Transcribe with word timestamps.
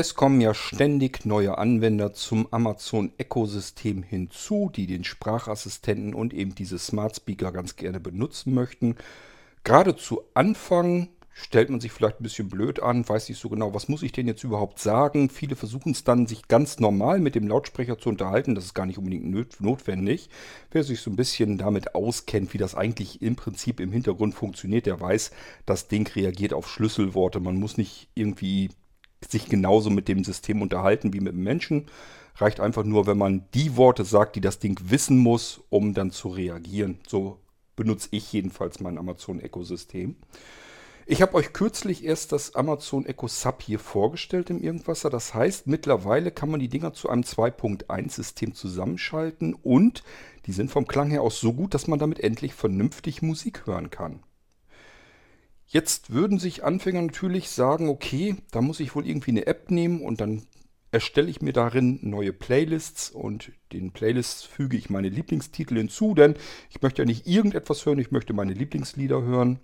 Es 0.00 0.14
kommen 0.14 0.40
ja 0.40 0.54
ständig 0.54 1.26
neue 1.26 1.58
Anwender 1.58 2.12
zum 2.12 2.46
Amazon 2.52 3.10
Echo-System 3.18 4.04
hinzu, 4.04 4.70
die 4.72 4.86
den 4.86 5.02
Sprachassistenten 5.02 6.14
und 6.14 6.32
eben 6.32 6.54
diese 6.54 6.78
Smart 6.78 7.16
Speaker 7.16 7.50
ganz 7.50 7.74
gerne 7.74 7.98
benutzen 7.98 8.54
möchten. 8.54 8.94
Gerade 9.64 9.96
zu 9.96 10.22
Anfang 10.34 11.08
stellt 11.32 11.70
man 11.70 11.80
sich 11.80 11.90
vielleicht 11.90 12.20
ein 12.20 12.22
bisschen 12.22 12.48
blöd 12.48 12.80
an, 12.80 13.08
weiß 13.08 13.28
nicht 13.28 13.40
so 13.40 13.48
genau, 13.48 13.74
was 13.74 13.88
muss 13.88 14.04
ich 14.04 14.12
denn 14.12 14.28
jetzt 14.28 14.44
überhaupt 14.44 14.78
sagen. 14.78 15.30
Viele 15.30 15.56
versuchen 15.56 15.90
es 15.90 16.04
dann, 16.04 16.28
sich 16.28 16.46
ganz 16.46 16.78
normal 16.78 17.18
mit 17.18 17.34
dem 17.34 17.48
Lautsprecher 17.48 17.98
zu 17.98 18.08
unterhalten. 18.08 18.54
Das 18.54 18.66
ist 18.66 18.74
gar 18.74 18.86
nicht 18.86 18.98
unbedingt 18.98 19.60
notwendig. 19.60 20.30
Wer 20.70 20.84
sich 20.84 21.00
so 21.00 21.10
ein 21.10 21.16
bisschen 21.16 21.58
damit 21.58 21.96
auskennt, 21.96 22.54
wie 22.54 22.58
das 22.58 22.76
eigentlich 22.76 23.20
im 23.20 23.34
Prinzip 23.34 23.80
im 23.80 23.90
Hintergrund 23.90 24.36
funktioniert, 24.36 24.86
der 24.86 25.00
weiß, 25.00 25.32
das 25.66 25.88
Ding 25.88 26.06
reagiert 26.06 26.52
auf 26.52 26.68
Schlüsselworte. 26.68 27.40
Man 27.40 27.56
muss 27.56 27.76
nicht 27.76 28.10
irgendwie 28.14 28.70
sich 29.26 29.48
genauso 29.48 29.90
mit 29.90 30.08
dem 30.08 30.24
System 30.24 30.62
unterhalten 30.62 31.12
wie 31.12 31.20
mit 31.20 31.32
dem 31.32 31.42
Menschen. 31.42 31.86
Reicht 32.36 32.60
einfach 32.60 32.84
nur, 32.84 33.06
wenn 33.06 33.18
man 33.18 33.46
die 33.54 33.76
Worte 33.76 34.04
sagt, 34.04 34.36
die 34.36 34.40
das 34.40 34.58
Ding 34.58 34.78
wissen 34.84 35.18
muss, 35.18 35.60
um 35.70 35.94
dann 35.94 36.10
zu 36.10 36.28
reagieren. 36.28 37.00
So 37.06 37.38
benutze 37.74 38.08
ich 38.12 38.32
jedenfalls 38.32 38.80
mein 38.80 38.98
Amazon 38.98 39.40
Echo-System. 39.40 40.16
Ich 41.10 41.22
habe 41.22 41.34
euch 41.34 41.54
kürzlich 41.54 42.04
erst 42.04 42.32
das 42.32 42.54
Amazon 42.54 43.06
Echo 43.06 43.28
Sub 43.28 43.62
hier 43.62 43.78
vorgestellt 43.78 44.50
im 44.50 44.62
Irgendwasser. 44.62 45.08
Das 45.08 45.32
heißt, 45.32 45.66
mittlerweile 45.66 46.30
kann 46.30 46.50
man 46.50 46.60
die 46.60 46.68
Dinger 46.68 46.92
zu 46.92 47.08
einem 47.08 47.22
2.1-System 47.22 48.52
zusammenschalten 48.52 49.54
und 49.54 50.02
die 50.44 50.52
sind 50.52 50.70
vom 50.70 50.86
Klang 50.86 51.08
her 51.08 51.22
auch 51.22 51.30
so 51.32 51.54
gut, 51.54 51.72
dass 51.72 51.86
man 51.86 51.98
damit 51.98 52.20
endlich 52.20 52.52
vernünftig 52.52 53.22
Musik 53.22 53.66
hören 53.66 53.88
kann. 53.88 54.20
Jetzt 55.70 56.10
würden 56.10 56.38
sich 56.38 56.64
Anfänger 56.64 57.02
natürlich 57.02 57.50
sagen, 57.50 57.90
okay, 57.90 58.36
da 58.50 58.62
muss 58.62 58.80
ich 58.80 58.94
wohl 58.94 59.06
irgendwie 59.06 59.32
eine 59.32 59.46
App 59.46 59.70
nehmen 59.70 60.00
und 60.00 60.18
dann 60.18 60.46
erstelle 60.92 61.28
ich 61.28 61.42
mir 61.42 61.52
darin 61.52 61.98
neue 62.00 62.32
Playlists 62.32 63.10
und 63.10 63.52
den 63.72 63.92
Playlists 63.92 64.44
füge 64.44 64.78
ich 64.78 64.88
meine 64.88 65.10
Lieblingstitel 65.10 65.76
hinzu, 65.76 66.14
denn 66.14 66.36
ich 66.70 66.80
möchte 66.80 67.02
ja 67.02 67.06
nicht 67.06 67.26
irgendetwas 67.26 67.84
hören, 67.84 67.98
ich 67.98 68.10
möchte 68.10 68.32
meine 68.32 68.54
Lieblingslieder 68.54 69.20
hören. 69.20 69.60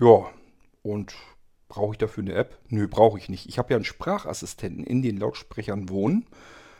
Ja, 0.00 0.30
und 0.82 1.14
brauche 1.68 1.92
ich 1.92 1.98
dafür 1.98 2.22
eine 2.22 2.32
App? 2.32 2.58
Nö, 2.70 2.88
brauche 2.88 3.18
ich 3.18 3.28
nicht. 3.28 3.46
Ich 3.46 3.58
habe 3.58 3.70
ja 3.70 3.76
einen 3.76 3.84
Sprachassistenten 3.84 4.84
in 4.84 5.02
den 5.02 5.18
Lautsprechern 5.18 5.90
wohnen. 5.90 6.26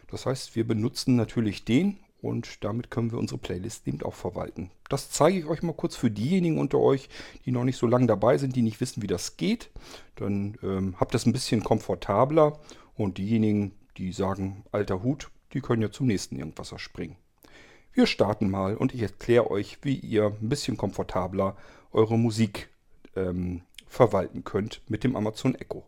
Das 0.09 0.25
heißt, 0.25 0.57
wir 0.57 0.67
benutzen 0.67 1.17
natürlich 1.17 1.67
den 1.67 1.99
und 2.25 2.65
damit 2.65 2.91
können 2.91 3.13
wir 3.13 3.19
unsere 3.19 3.39
Playlist 3.39 3.87
eben 3.87 4.03
auch 4.03 4.15
verwalten. 4.15 4.71
Das 4.89 5.11
zeige 5.11 5.39
ich 5.39 5.47
euch 5.47 5.63
mal 5.63 5.75
kurz 5.75 5.95
für 5.95 6.11
diejenigen 6.11 6.59
unter 6.59 6.79
euch, 6.79 7.11
die 7.45 7.53
noch 7.53 7.65
nicht 7.65 7.77
so 7.77 7.87
lange 7.87 8.07
dabei 8.07 8.39
sind, 8.39 8.57
die 8.57 8.63
nicht 8.63 8.81
wissen, 8.81 9.03
wie 9.03 9.07
das 9.07 9.37
geht. 9.37 9.71
Dann 10.17 10.57
ähm, 10.63 10.95
habt 10.99 11.13
das 11.15 11.27
ein 11.27 11.33
bisschen 11.33 11.63
komfortabler 11.63 12.59
und 12.97 13.19
diejenigen, 13.19 13.73
die 13.99 14.13
sagen, 14.13 14.65
alter 14.73 15.03
Hut, 15.03 15.31
die 15.53 15.61
können 15.61 15.83
ja 15.83 15.91
zum 15.91 16.07
nächsten 16.07 16.37
Irgendwasser 16.37 16.79
springen. 16.79 17.17
Wir 17.93 18.07
starten 18.07 18.51
mal 18.51 18.77
und 18.77 18.95
ich 18.95 19.03
erkläre 19.03 19.51
euch, 19.51 19.79
wie 19.83 19.97
ihr 19.97 20.37
ein 20.41 20.49
bisschen 20.49 20.77
komfortabler 20.77 21.57
eure 21.93 22.19
Musik 22.19 22.71
ähm, 23.15 23.63
verwalten 23.87 24.45
könnt 24.45 24.81
mit 24.89 25.05
dem 25.05 25.15
Amazon 25.15 25.55
Echo. 25.55 25.85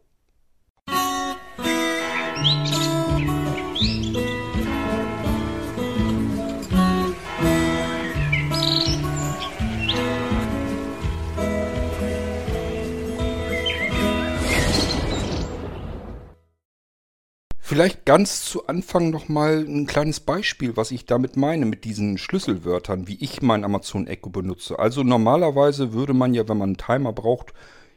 Vielleicht 17.76 18.06
ganz 18.06 18.42
zu 18.42 18.68
Anfang 18.68 19.10
nochmal 19.10 19.58
ein 19.58 19.86
kleines 19.86 20.20
Beispiel, 20.20 20.78
was 20.78 20.92
ich 20.92 21.04
damit 21.04 21.36
meine, 21.36 21.66
mit 21.66 21.84
diesen 21.84 22.16
Schlüsselwörtern, 22.16 23.06
wie 23.06 23.22
ich 23.22 23.42
mein 23.42 23.64
Amazon 23.64 24.06
Echo 24.06 24.30
benutze. 24.30 24.78
Also 24.78 25.02
normalerweise 25.02 25.92
würde 25.92 26.14
man 26.14 26.32
ja, 26.32 26.48
wenn 26.48 26.56
man 26.56 26.70
einen 26.70 26.78
Timer 26.78 27.12
braucht, 27.12 27.52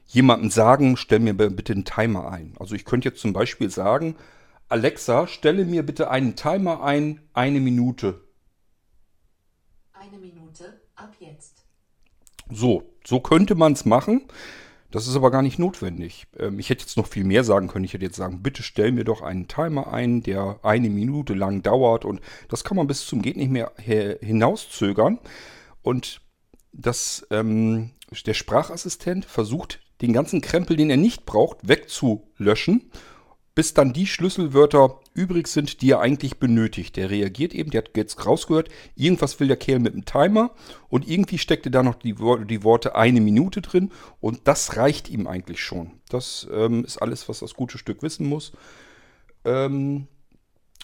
jemandem 0.06 0.50
sagen, 0.50 0.98
stell 0.98 1.20
mir 1.20 1.34
bitte 1.34 1.72
einen 1.72 1.86
Timer 1.86 2.30
ein. 2.30 2.56
Also 2.60 2.76
ich 2.76 2.84
könnte 2.84 3.08
jetzt 3.08 3.22
zum 3.22 3.32
Beispiel 3.32 3.70
sagen, 3.70 4.18
Alexa, 4.68 5.28
stelle 5.28 5.64
mir 5.64 5.84
bitte 5.84 6.12
einen 6.12 6.36
Timer 6.36 6.84
ein, 6.84 7.22
eine 7.32 7.62
Minute. 7.62 8.20
Eine 9.94 10.18
Minute 10.20 10.82
ab 10.98 11.16
jetzt. 11.22 11.64
So, 12.52 12.84
so 13.06 13.22
könnte 13.22 13.56
man 13.56 13.72
es 13.72 13.86
machen. 13.86 14.28
Das 14.92 15.08
ist 15.08 15.16
aber 15.16 15.30
gar 15.30 15.42
nicht 15.42 15.60
notwendig. 15.60 16.28
Ähm, 16.38 16.60
ich 16.60 16.70
hätte 16.70 16.84
jetzt 16.84 16.98
noch 16.98 17.08
viel 17.08 17.24
mehr 17.24 17.44
sagen 17.44 17.68
können. 17.68 17.86
Ich 17.86 17.94
hätte 17.94 18.06
jetzt 18.06 18.18
sagen, 18.18 18.42
bitte 18.42 18.64
stell 18.64 18.92
mir 18.92 19.04
doch 19.04 19.22
einen 19.22 19.48
Timer 19.48 19.94
ein, 19.94 20.24
der 20.24 20.60
eine 20.64 20.90
Minute 20.90 21.34
lang 21.34 21.62
dauert. 21.62 22.06
Und 22.06 22.22
das 22.48 22.64
kann 22.64 22.78
man 22.78 22.88
bis 22.88 23.06
zum 23.06 23.22
geht 23.22 23.38
nicht 23.38 23.52
mehr 23.52 23.72
hinauszögern. 23.78 25.20
Und 25.82 26.22
das, 26.74 27.28
ähm, 27.32 27.92
der 28.26 28.34
Sprachassistent 28.34 29.26
versucht, 29.26 29.80
den 30.02 30.14
ganzen 30.14 30.42
Krempel, 30.42 30.78
den 30.78 30.90
er 30.90 30.98
nicht 30.98 31.26
braucht, 31.26 31.68
wegzulöschen 31.68 32.90
bis 33.56 33.74
dann 33.74 33.94
die 33.94 34.08
Schlüsselwörter 34.08 35.00
übrig 35.14 35.48
sind, 35.48 35.82
die 35.82 35.92
er 35.92 36.00
eigentlich 36.00 36.40
benötigt. 36.40 36.96
Der 36.96 37.10
reagiert 37.10 37.54
eben, 37.54 37.72
der 37.72 37.84
hat 37.84 37.98
jetzt 37.98 38.26
rausgehört, 38.26 38.70
irgendwas 38.96 39.40
will 39.40 39.48
der 39.48 39.58
Kerl 39.58 39.80
mit 39.80 39.94
dem 39.94 40.06
Timer 40.06 40.52
und 40.88 41.08
irgendwie 41.08 41.38
steckte 41.38 41.72
da 41.72 41.84
noch 41.84 41.96
die, 41.96 42.16
die 42.16 42.64
Worte 42.64 42.96
eine 42.96 43.22
Minute 43.22 43.62
drin 43.62 43.92
und 44.22 44.48
das 44.48 44.78
reicht 44.78 45.10
ihm 45.10 45.28
eigentlich 45.28 45.62
schon. 45.62 45.92
Das 46.10 46.48
ähm, 46.52 46.86
ist 46.86 47.02
alles, 47.02 47.28
was 47.28 47.40
das 47.40 47.54
gute 47.54 47.78
Stück 47.78 48.02
wissen 48.02 48.28
muss. 48.28 48.54
Ähm, 49.44 50.08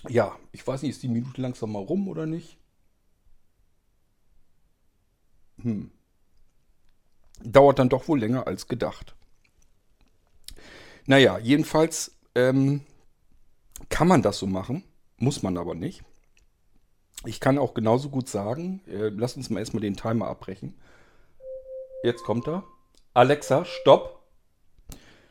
ja, 0.10 0.38
ich 0.52 0.66
weiß 0.66 0.82
nicht, 0.82 0.92
ist 0.92 1.04
die 1.04 1.08
Minute 1.08 1.42
langsam 1.42 1.72
mal 1.72 1.84
rum 1.84 2.08
oder 2.08 2.26
nicht? 2.26 2.58
Hm. 5.62 5.92
Dauert 7.44 7.80
dann 7.80 7.90
doch 7.90 8.08
wohl 8.08 8.20
länger 8.20 8.48
als 8.48 8.68
gedacht. 8.68 9.16
Naja, 11.06 11.38
jedenfalls 11.38 12.15
ähm, 12.36 12.82
kann 13.90 14.08
man 14.08 14.22
das 14.22 14.38
so 14.38 14.48
machen, 14.48 14.84
muss 15.18 15.44
man 15.44 15.58
aber 15.58 15.76
nicht. 15.76 16.04
Ich 17.26 17.40
kann 17.40 17.58
auch 17.58 17.74
genauso 17.74 18.10
gut 18.10 18.30
sagen, 18.30 18.82
äh, 18.88 19.10
lass 19.10 19.36
uns 19.36 19.50
mal 19.50 19.60
erstmal 19.60 19.82
den 19.82 19.96
Timer 19.96 20.28
abbrechen. 20.28 20.76
Jetzt 22.04 22.24
kommt 22.24 22.48
er. 22.48 22.64
Alexa, 23.14 23.66
stopp. 23.66 24.22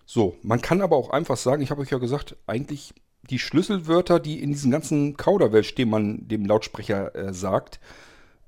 So, 0.06 0.37
man 0.42 0.60
kann 0.60 0.82
aber 0.82 0.97
auch 0.97 1.10
einfach 1.10 1.37
sagen, 1.37 1.62
ich 1.62 1.70
habe 1.70 1.82
euch 1.82 1.91
ja 1.91 1.98
gesagt, 1.98 2.37
eigentlich 2.47 2.94
die 3.31 3.38
Schlüsselwörter, 3.38 4.21
die 4.21 4.42
in 4.42 4.53
diesem 4.53 4.71
ganzen 4.71 5.16
Kauderwelsch, 5.16 5.75
den 5.75 5.88
man 5.88 6.28
dem 6.28 6.44
Lautsprecher 6.44 7.15
äh, 7.15 7.32
sagt, 7.32 7.81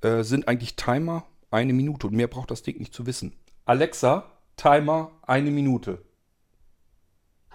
äh, 0.02 0.22
sind 0.22 0.48
eigentlich 0.48 0.76
Timer 0.76 1.24
eine 1.50 1.72
Minute. 1.72 2.08
Und 2.08 2.14
mehr 2.14 2.28
braucht 2.28 2.50
das 2.50 2.62
Ding 2.62 2.78
nicht 2.78 2.92
zu 2.92 3.06
wissen. 3.06 3.34
Alexa, 3.64 4.30
Timer 4.56 5.12
eine 5.22 5.50
Minute. 5.50 6.02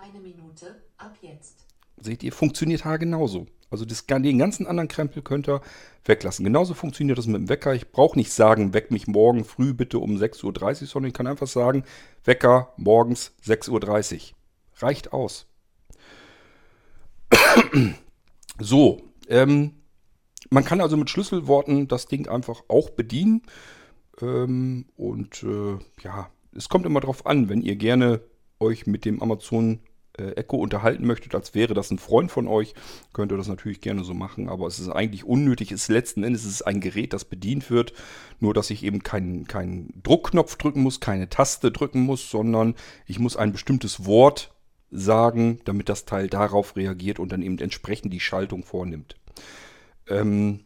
Eine 0.02 0.20
Minute 0.20 0.82
ab 0.98 1.16
jetzt. 1.22 1.68
Seht 1.98 2.24
ihr, 2.24 2.34
funktioniert 2.34 2.86
ha 2.86 2.98
genauso. 2.98 3.46
Also 3.70 3.86
das, 3.86 4.08
den 4.08 4.40
ganzen 4.40 4.66
anderen 4.66 4.88
Krempel 4.88 5.22
könnt 5.22 5.48
ihr 5.48 5.62
weglassen. 6.06 6.44
Genauso 6.44 6.74
funktioniert 6.74 7.20
das 7.20 7.28
mit 7.28 7.36
dem 7.36 7.50
Wecker. 7.50 7.76
Ich 7.76 7.92
brauche 7.92 8.18
nicht 8.18 8.34
sagen, 8.34 8.74
weck 8.74 8.90
mich 8.90 9.08
morgen 9.08 9.46
früh 9.46 9.76
bitte 9.76 10.00
um 10.00 10.18
6.30 10.18 10.82
Uhr, 10.82 10.88
sondern 10.88 11.10
ich 11.10 11.14
kann 11.14 11.28
einfach 11.28 11.46
sagen, 11.46 11.84
Wecker 12.26 12.74
morgens 12.78 13.34
6.30 13.46 14.32
Uhr. 14.32 14.38
Reicht 14.78 15.14
aus. 15.14 15.46
so, 18.60 19.04
ähm, 19.28 19.76
man 20.50 20.66
kann 20.66 20.82
also 20.82 20.98
mit 20.98 21.12
Schlüsselworten 21.12 21.88
das 21.88 22.08
Ding 22.08 22.28
einfach 22.28 22.64
auch 22.70 22.90
bedienen. 22.90 23.44
Ähm, 24.20 24.86
und 24.98 25.44
äh, 25.44 25.78
ja, 26.04 26.32
es 26.56 26.70
kommt 26.70 26.88
immer 26.88 27.02
darauf 27.02 27.28
an, 27.28 27.50
wenn 27.50 27.62
ihr 27.62 27.76
gerne 27.76 28.22
euch 28.60 28.88
mit 28.88 29.06
dem 29.06 29.22
Amazon 29.22 29.80
äh, 30.18 30.32
Echo 30.32 30.58
unterhalten 30.58 31.06
möchtet, 31.06 31.36
als 31.36 31.54
wäre 31.54 31.74
das 31.74 31.92
ein 31.92 32.00
Freund 32.00 32.32
von 32.32 32.48
euch, 32.48 32.74
könnt 33.14 33.32
ihr 33.32 33.38
das 33.38 33.48
natürlich 33.48 33.82
gerne 33.82 34.04
so 34.04 34.14
machen. 34.14 34.50
Aber 34.50 34.68
es 34.68 34.80
ist 34.80 34.90
eigentlich 34.90 35.24
unnötig. 35.24 35.72
Es 35.72 35.84
ist 35.84 35.90
letzten 35.90 36.24
Endes 36.24 36.46
ist 36.46 36.64
ein 36.64 36.82
Gerät, 36.82 37.14
das 37.14 37.26
bedient 37.26 37.70
wird. 37.70 37.94
Nur, 38.40 38.54
dass 38.54 38.70
ich 38.70 38.84
eben 38.84 39.04
keinen 39.04 39.46
kein 39.46 39.94
Druckknopf 40.04 40.56
drücken 40.58 40.82
muss, 40.82 41.00
keine 41.00 41.30
Taste 41.30 41.72
drücken 41.72 42.02
muss, 42.02 42.30
sondern 42.30 42.76
ich 43.06 43.20
muss 43.20 43.38
ein 43.38 43.52
bestimmtes 43.52 44.06
Wort 44.06 44.54
sagen, 44.92 45.62
damit 45.66 45.88
das 45.90 46.06
Teil 46.06 46.28
darauf 46.28 46.76
reagiert 46.76 47.20
und 47.20 47.32
dann 47.32 47.42
eben 47.42 47.58
entsprechend 47.60 48.14
die 48.14 48.20
Schaltung 48.20 48.64
vornimmt. 48.64 49.16
Ähm, 50.08 50.66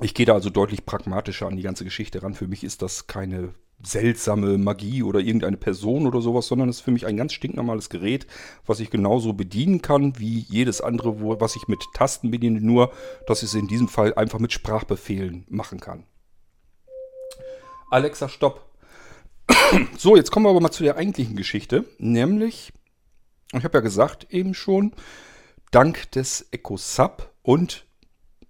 ich 0.00 0.14
gehe 0.14 0.26
da 0.26 0.34
also 0.34 0.50
deutlich 0.50 0.86
pragmatischer 0.86 1.46
an 1.46 1.56
die 1.56 1.62
ganze 1.62 1.84
Geschichte 1.84 2.22
ran. 2.22 2.34
Für 2.34 2.46
mich 2.46 2.64
ist 2.64 2.82
das 2.82 3.06
keine 3.06 3.54
seltsame 3.82 4.58
Magie 4.58 5.02
oder 5.02 5.20
irgendeine 5.20 5.56
Person 5.56 6.06
oder 6.06 6.20
sowas, 6.20 6.46
sondern 6.46 6.68
es 6.68 6.76
ist 6.76 6.82
für 6.82 6.90
mich 6.90 7.06
ein 7.06 7.16
ganz 7.16 7.32
stinknormales 7.32 7.88
Gerät, 7.88 8.26
was 8.66 8.80
ich 8.80 8.90
genauso 8.90 9.32
bedienen 9.32 9.82
kann 9.82 10.18
wie 10.18 10.40
jedes 10.48 10.80
andere, 10.80 11.20
wo, 11.20 11.40
was 11.40 11.56
ich 11.56 11.68
mit 11.68 11.82
Tasten 11.94 12.30
bediene, 12.30 12.60
nur 12.60 12.92
dass 13.26 13.42
ich 13.42 13.48
es 13.48 13.54
in 13.54 13.68
diesem 13.68 13.88
Fall 13.88 14.14
einfach 14.14 14.38
mit 14.38 14.52
Sprachbefehlen 14.52 15.46
machen 15.48 15.80
kann. 15.80 16.04
Alexa, 17.90 18.28
stopp. 18.28 18.66
So, 19.96 20.16
jetzt 20.16 20.30
kommen 20.30 20.46
wir 20.46 20.50
aber 20.50 20.60
mal 20.60 20.70
zu 20.70 20.82
der 20.82 20.96
eigentlichen 20.96 21.36
Geschichte, 21.36 21.84
nämlich 21.98 22.72
Ich 23.52 23.64
habe 23.64 23.78
ja 23.78 23.82
gesagt 23.82 24.28
eben 24.30 24.54
schon, 24.54 24.92
dank 25.70 26.10
des 26.12 26.48
Echo 26.52 26.76
Sub 26.76 27.32
und 27.42 27.84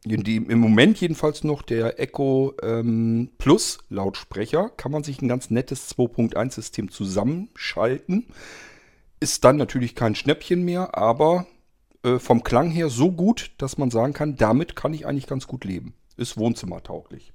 die, 0.05 0.37
im 0.37 0.59
Moment 0.59 0.99
jedenfalls 1.01 1.45
noch 1.45 1.63
der 1.63 2.01
Echo 2.01 2.55
ähm, 2.63 3.31
Plus 3.37 3.81
Lautsprecher 3.91 4.71
kann 4.71 4.93
man 4.93 5.05
sich 5.05 5.21
ein 5.21 5.29
ganz 5.29 5.51
nettes 5.51 5.95
2.1 5.95 6.53
System 6.53 6.91
zusammenschalten. 6.91 8.29
Ist 9.21 9.45
dann 9.45 9.57
natürlich 9.57 9.95
kein 9.95 10.15
Schnäppchen 10.15 10.65
mehr, 10.65 10.97
aber 10.97 11.47
äh, 12.03 12.19
vom 12.19 12.43
Klang 12.43 12.71
her 12.71 12.89
so 12.89 13.13
gut, 13.13 13.53
dass 13.59 13.77
man 13.77 13.91
sagen 13.91 14.15
kann, 14.15 14.37
damit 14.37 14.75
kann 14.75 14.95
ich 14.95 15.07
eigentlich 15.07 15.27
ganz 15.27 15.47
gut 15.47 15.65
leben. 15.65 15.95
Ist 16.17 16.39
wohnzimmertauglich. 16.39 17.35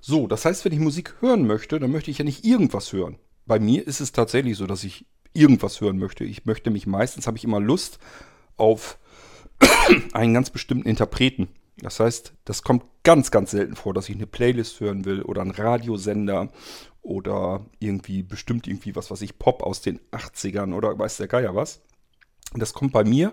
So, 0.00 0.28
das 0.28 0.44
heißt, 0.44 0.64
wenn 0.64 0.72
ich 0.72 0.78
Musik 0.78 1.16
hören 1.20 1.46
möchte, 1.46 1.80
dann 1.80 1.90
möchte 1.90 2.10
ich 2.10 2.18
ja 2.18 2.24
nicht 2.24 2.44
irgendwas 2.44 2.92
hören. 2.92 3.18
Bei 3.46 3.58
mir 3.58 3.86
ist 3.86 4.00
es 4.00 4.12
tatsächlich 4.12 4.56
so, 4.56 4.66
dass 4.66 4.84
ich 4.84 5.06
irgendwas 5.32 5.80
hören 5.80 5.98
möchte. 5.98 6.24
Ich 6.24 6.44
möchte 6.44 6.70
mich 6.70 6.86
meistens, 6.86 7.26
habe 7.26 7.38
ich 7.38 7.44
immer 7.44 7.60
Lust 7.60 7.98
auf 8.56 8.98
einen 10.12 10.34
ganz 10.34 10.50
bestimmten 10.50 10.88
Interpreten. 10.88 11.48
Das 11.78 12.00
heißt, 12.00 12.34
das 12.44 12.62
kommt 12.62 12.84
ganz, 13.02 13.30
ganz 13.30 13.50
selten 13.50 13.76
vor, 13.76 13.94
dass 13.94 14.08
ich 14.08 14.14
eine 14.14 14.26
Playlist 14.26 14.80
hören 14.80 15.04
will 15.04 15.22
oder 15.22 15.42
einen 15.42 15.50
Radiosender 15.50 16.50
oder 17.02 17.66
irgendwie 17.80 18.22
bestimmt 18.22 18.68
irgendwie 18.68 18.94
was, 18.94 19.10
was 19.10 19.22
ich 19.22 19.38
Pop 19.38 19.62
aus 19.62 19.80
den 19.80 19.98
80ern 20.12 20.74
oder 20.74 20.98
weiß 20.98 21.16
der 21.16 21.28
Geier 21.28 21.54
was. 21.54 21.80
Das 22.54 22.72
kommt 22.74 22.92
bei 22.92 23.04
mir 23.04 23.32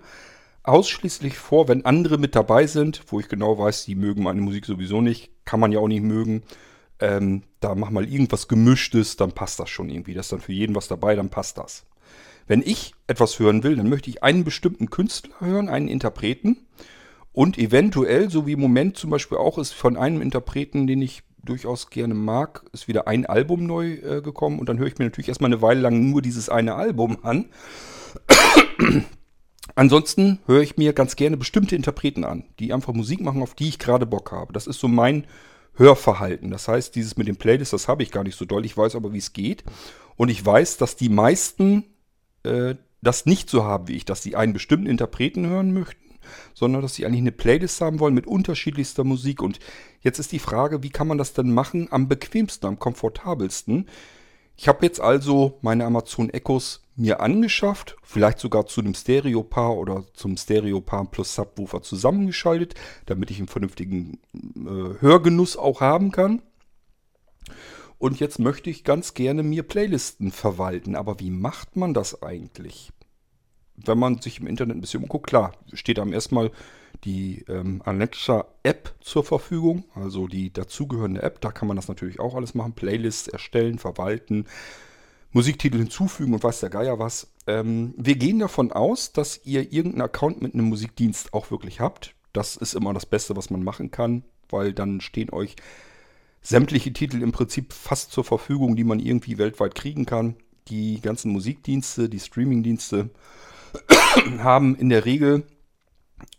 ausschließlich 0.63 1.37
vor, 1.37 1.67
wenn 1.67 1.85
andere 1.85 2.17
mit 2.17 2.35
dabei 2.35 2.67
sind, 2.67 3.03
wo 3.07 3.19
ich 3.19 3.29
genau 3.29 3.57
weiß, 3.57 3.85
die 3.85 3.95
mögen 3.95 4.23
meine 4.23 4.41
Musik 4.41 4.65
sowieso 4.65 5.01
nicht, 5.01 5.31
kann 5.45 5.59
man 5.59 5.71
ja 5.71 5.79
auch 5.79 5.87
nicht 5.87 6.03
mögen. 6.03 6.43
Ähm, 6.99 7.43
da 7.59 7.75
mach 7.75 7.91
mal 7.91 8.07
irgendwas 8.07 8.47
Gemischtes, 8.47 9.15
dann 9.15 9.31
passt 9.31 9.59
das 9.59 9.69
schon 9.69 9.89
irgendwie. 9.89 10.13
Da 10.13 10.19
ist 10.19 10.31
dann 10.31 10.41
für 10.41 10.53
jeden 10.53 10.75
was 10.75 10.87
dabei, 10.87 11.15
dann 11.15 11.29
passt 11.29 11.57
das. 11.57 11.85
Wenn 12.49 12.63
ich 12.65 12.95
etwas 13.05 13.37
hören 13.37 13.61
will, 13.61 13.75
dann 13.75 13.89
möchte 13.89 14.09
ich 14.09 14.23
einen 14.23 14.43
bestimmten 14.43 14.89
Künstler 14.89 15.35
hören, 15.39 15.69
einen 15.69 15.87
Interpreten. 15.87 16.57
Und 17.31 17.59
eventuell, 17.59 18.31
so 18.31 18.47
wie 18.47 18.53
im 18.53 18.59
Moment 18.59 18.97
zum 18.97 19.11
Beispiel 19.11 19.37
auch 19.37 19.59
ist 19.59 19.71
von 19.71 19.95
einem 19.95 20.19
Interpreten, 20.19 20.87
den 20.87 20.99
ich 21.03 21.21
durchaus 21.43 21.91
gerne 21.91 22.15
mag, 22.15 22.65
ist 22.73 22.87
wieder 22.87 23.07
ein 23.07 23.27
Album 23.27 23.67
neu 23.67 23.91
äh, 23.93 24.21
gekommen. 24.23 24.57
Und 24.57 24.67
dann 24.67 24.79
höre 24.79 24.87
ich 24.87 24.97
mir 24.97 25.05
natürlich 25.05 25.27
erstmal 25.27 25.49
eine 25.53 25.61
Weile 25.61 25.81
lang 25.81 26.09
nur 26.09 26.23
dieses 26.23 26.49
eine 26.49 26.73
Album 26.73 27.19
an. 27.21 27.51
Ansonsten 29.75 30.39
höre 30.47 30.63
ich 30.63 30.75
mir 30.75 30.93
ganz 30.93 31.15
gerne 31.15 31.37
bestimmte 31.37 31.75
Interpreten 31.75 32.23
an, 32.23 32.45
die 32.57 32.73
einfach 32.73 32.93
Musik 32.93 33.21
machen, 33.21 33.43
auf 33.43 33.53
die 33.53 33.69
ich 33.69 33.77
gerade 33.77 34.07
Bock 34.07 34.31
habe. 34.31 34.53
Das 34.53 34.65
ist 34.65 34.79
so 34.79 34.87
mein 34.87 35.27
Hörverhalten. 35.75 36.49
Das 36.49 36.67
heißt, 36.67 36.95
dieses 36.95 37.15
mit 37.15 37.27
den 37.27 37.35
Playlists, 37.35 37.73
das 37.73 37.87
habe 37.87 38.01
ich 38.01 38.09
gar 38.09 38.23
nicht 38.23 38.39
so 38.39 38.45
doll. 38.45 38.65
Ich 38.65 38.75
weiß 38.75 38.95
aber, 38.95 39.13
wie 39.13 39.19
es 39.19 39.33
geht. 39.33 39.63
Und 40.15 40.29
ich 40.29 40.43
weiß, 40.43 40.77
dass 40.77 40.95
die 40.95 41.09
meisten 41.09 41.83
äh, 42.43 42.75
das 43.01 43.25
nicht 43.25 43.49
so 43.49 43.63
haben 43.63 43.87
wie 43.87 43.95
ich, 43.95 44.05
dass 44.05 44.23
sie 44.23 44.35
einen 44.35 44.53
bestimmten 44.53 44.87
Interpreten 44.87 45.47
hören 45.47 45.73
möchten, 45.73 46.19
sondern 46.53 46.81
dass 46.81 46.95
sie 46.95 47.05
eigentlich 47.05 47.21
eine 47.21 47.31
Playlist 47.31 47.81
haben 47.81 47.99
wollen 47.99 48.13
mit 48.13 48.27
unterschiedlichster 48.27 49.03
Musik. 49.03 49.41
Und 49.41 49.59
jetzt 50.01 50.19
ist 50.19 50.31
die 50.31 50.39
Frage, 50.39 50.83
wie 50.83 50.89
kann 50.89 51.07
man 51.07 51.17
das 51.17 51.33
denn 51.33 51.53
machen 51.53 51.87
am 51.91 52.07
bequemsten, 52.07 52.67
am 52.67 52.79
komfortabelsten? 52.79 53.87
Ich 54.57 54.67
habe 54.67 54.85
jetzt 54.85 54.99
also 54.99 55.57
meine 55.61 55.85
Amazon 55.85 56.29
Echos 56.29 56.81
mir 56.97 57.21
angeschafft, 57.21 57.95
vielleicht 58.03 58.39
sogar 58.39 58.65
zu 58.65 58.81
einem 58.81 58.93
Stereo-Paar 58.93 59.77
oder 59.77 60.03
zum 60.13 60.35
Stereo-Paar 60.35 61.05
plus 61.05 61.33
Subwoofer 61.33 61.81
zusammengeschaltet, 61.81 62.73
damit 63.05 63.31
ich 63.31 63.37
einen 63.37 63.47
vernünftigen 63.47 64.19
äh, 64.35 64.99
Hörgenuss 64.99 65.55
auch 65.55 65.79
haben 65.79 66.11
kann. 66.11 66.41
Und 67.99 68.19
jetzt 68.19 68.39
möchte 68.39 68.69
ich 68.69 68.85
ganz 68.85 69.13
gerne 69.13 69.43
mir 69.43 69.63
Playlisten 69.63 70.31
verwalten. 70.31 70.95
Aber 70.95 71.19
wie 71.19 71.29
macht 71.29 71.75
man 71.75 71.93
das 71.93 72.23
eigentlich? 72.23 72.91
Wenn 73.75 73.99
man 73.99 74.21
sich 74.21 74.39
im 74.39 74.47
Internet 74.47 74.77
ein 74.77 74.81
bisschen 74.81 75.03
umguckt, 75.03 75.27
klar, 75.27 75.51
steht 75.73 75.99
einem 75.99 76.13
erstmal 76.13 76.51
die 77.03 77.45
ähm, 77.47 77.81
Alexa-App 77.85 78.95
zur 79.01 79.23
Verfügung, 79.23 79.83
also 79.95 80.27
die 80.27 80.51
dazugehörende 80.51 81.21
App. 81.21 81.41
Da 81.41 81.51
kann 81.51 81.67
man 81.67 81.75
das 81.75 81.89
natürlich 81.89 82.19
auch 82.19 82.35
alles 82.35 82.55
machen. 82.55 82.73
Playlists 82.73 83.27
erstellen, 83.27 83.79
verwalten, 83.79 84.45
Musiktitel 85.31 85.77
hinzufügen 85.77 86.33
und 86.33 86.43
weiß 86.43 86.61
der 86.61 86.69
Geier 86.69 86.99
was. 86.99 87.33
Ähm, 87.47 87.93
wir 87.97 88.15
gehen 88.15 88.39
davon 88.39 88.71
aus, 88.71 89.11
dass 89.11 89.45
ihr 89.45 89.73
irgendeinen 89.73 90.03
Account 90.03 90.41
mit 90.41 90.53
einem 90.53 90.65
Musikdienst 90.69 91.33
auch 91.33 91.51
wirklich 91.51 91.81
habt. 91.81 92.15
Das 92.31 92.55
ist 92.55 92.75
immer 92.75 92.93
das 92.93 93.05
Beste, 93.05 93.35
was 93.35 93.49
man 93.49 93.63
machen 93.63 93.91
kann, 93.91 94.23
weil 94.49 94.73
dann 94.73 95.01
stehen 95.01 95.31
euch 95.31 95.55
sämtliche 96.41 96.93
Titel 96.93 97.21
im 97.21 97.31
Prinzip 97.31 97.73
fast 97.73 98.11
zur 98.11 98.23
Verfügung, 98.23 98.75
die 98.75 98.83
man 98.83 98.99
irgendwie 98.99 99.37
weltweit 99.37 99.75
kriegen 99.75 100.05
kann. 100.05 100.35
Die 100.67 101.01
ganzen 101.01 101.31
Musikdienste, 101.31 102.09
die 102.09 102.19
Streamingdienste 102.19 103.09
haben 104.39 104.75
in 104.75 104.89
der 104.89 105.05
Regel 105.05 105.43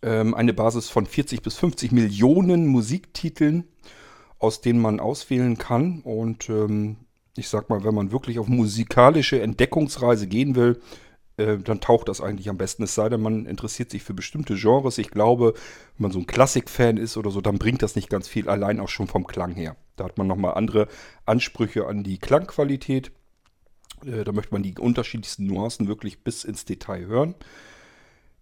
ähm, 0.02 0.34
eine 0.34 0.52
Basis 0.52 0.88
von 0.88 1.06
40 1.06 1.42
bis 1.42 1.56
50 1.56 1.92
Millionen 1.92 2.66
Musiktiteln, 2.66 3.64
aus 4.38 4.60
denen 4.60 4.80
man 4.80 5.00
auswählen 5.00 5.58
kann. 5.58 6.00
Und 6.00 6.48
ähm, 6.48 6.96
ich 7.36 7.48
sag 7.48 7.70
mal, 7.70 7.84
wenn 7.84 7.94
man 7.94 8.12
wirklich 8.12 8.38
auf 8.38 8.48
musikalische 8.48 9.40
Entdeckungsreise 9.40 10.26
gehen 10.26 10.54
will, 10.54 10.80
äh, 11.40 11.58
dann 11.58 11.80
taucht 11.80 12.08
das 12.08 12.20
eigentlich 12.20 12.48
am 12.48 12.58
besten. 12.58 12.82
Es 12.82 12.94
sei 12.94 13.08
denn, 13.08 13.22
man 13.22 13.46
interessiert 13.46 13.90
sich 13.90 14.02
für 14.02 14.14
bestimmte 14.14 14.54
Genres. 14.54 14.98
Ich 14.98 15.10
glaube, 15.10 15.54
wenn 15.96 16.02
man 16.04 16.12
so 16.12 16.18
ein 16.18 16.26
Klassik-Fan 16.26 16.96
ist 16.98 17.16
oder 17.16 17.30
so, 17.30 17.40
dann 17.40 17.58
bringt 17.58 17.82
das 17.82 17.96
nicht 17.96 18.10
ganz 18.10 18.28
viel, 18.28 18.48
allein 18.48 18.80
auch 18.80 18.88
schon 18.88 19.06
vom 19.06 19.26
Klang 19.26 19.54
her. 19.54 19.76
Da 19.96 20.04
hat 20.04 20.18
man 20.18 20.26
nochmal 20.26 20.54
andere 20.54 20.88
Ansprüche 21.26 21.86
an 21.86 22.04
die 22.04 22.18
Klangqualität. 22.18 23.12
Äh, 24.04 24.24
da 24.24 24.32
möchte 24.32 24.52
man 24.52 24.62
die 24.62 24.76
unterschiedlichsten 24.78 25.46
Nuancen 25.46 25.88
wirklich 25.88 26.22
bis 26.22 26.44
ins 26.44 26.64
Detail 26.64 27.06
hören. 27.06 27.34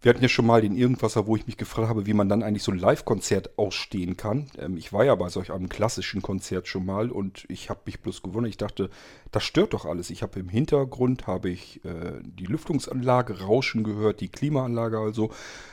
Wir 0.01 0.11
hatten 0.11 0.23
ja 0.23 0.29
schon 0.29 0.47
mal 0.47 0.61
den 0.61 0.77
Irgendwasser, 0.77 1.27
wo 1.27 1.35
ich 1.35 1.49
mich 1.49 1.57
gefragt 1.57 1.89
habe, 1.89 2.07
wie 2.07 2.13
man 2.13 2.29
dann 2.29 2.45
eigentlich 2.45 2.63
so 2.63 2.71
ein 2.71 2.79
Live-Konzert 2.79 3.59
ausstehen 3.59 4.17
kann. 4.17 4.47
Ähm, 4.57 4.77
ich 4.77 4.93
war 4.93 5.05
ja 5.05 5.15
bei 5.17 5.29
solch 5.29 5.51
einem 5.51 5.69
klassischen 5.69 6.23
Konzert 6.23 6.69
schon 6.69 6.87
mal 6.87 7.11
und 7.11 7.45
ich 7.49 7.69
habe 7.69 7.81
mich 7.87 8.01
bloß 8.01 8.23
gewundert. 8.23 8.51
Ich 8.51 8.57
dachte, 8.57 8.91
das 9.33 9.43
stört 9.43 9.73
doch 9.73 9.87
alles. 9.87 10.11
Ich 10.11 10.23
habe 10.23 10.39
im 10.39 10.49
Hintergrund 10.49 11.27
habe 11.27 11.51
ich 11.51 11.85
äh, 11.85 12.21
die 12.23 12.47
Lüftungsanlage 12.47 13.41
rauschen 13.41 13.83
gehört, 13.83 14.21
die 14.21 14.29
Klimaanlage 14.29 14.99
also. 14.99 15.31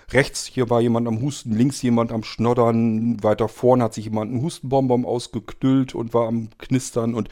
Rechts 0.09 0.45
hier 0.45 0.71
war 0.71 0.81
jemand 0.81 1.07
am 1.07 1.21
Husten, 1.21 1.51
links 1.51 1.83
jemand 1.83 2.11
am 2.11 2.23
Schnoddern, 2.23 3.21
weiter 3.23 3.47
vorne 3.47 3.83
hat 3.83 3.93
sich 3.93 4.05
jemand 4.05 4.31
einen 4.31 4.41
Hustenbonbon 4.41 5.05
ausgeknüllt 5.05 5.93
und 5.93 6.15
war 6.15 6.27
am 6.27 6.49
Knistern 6.57 7.13
und 7.13 7.29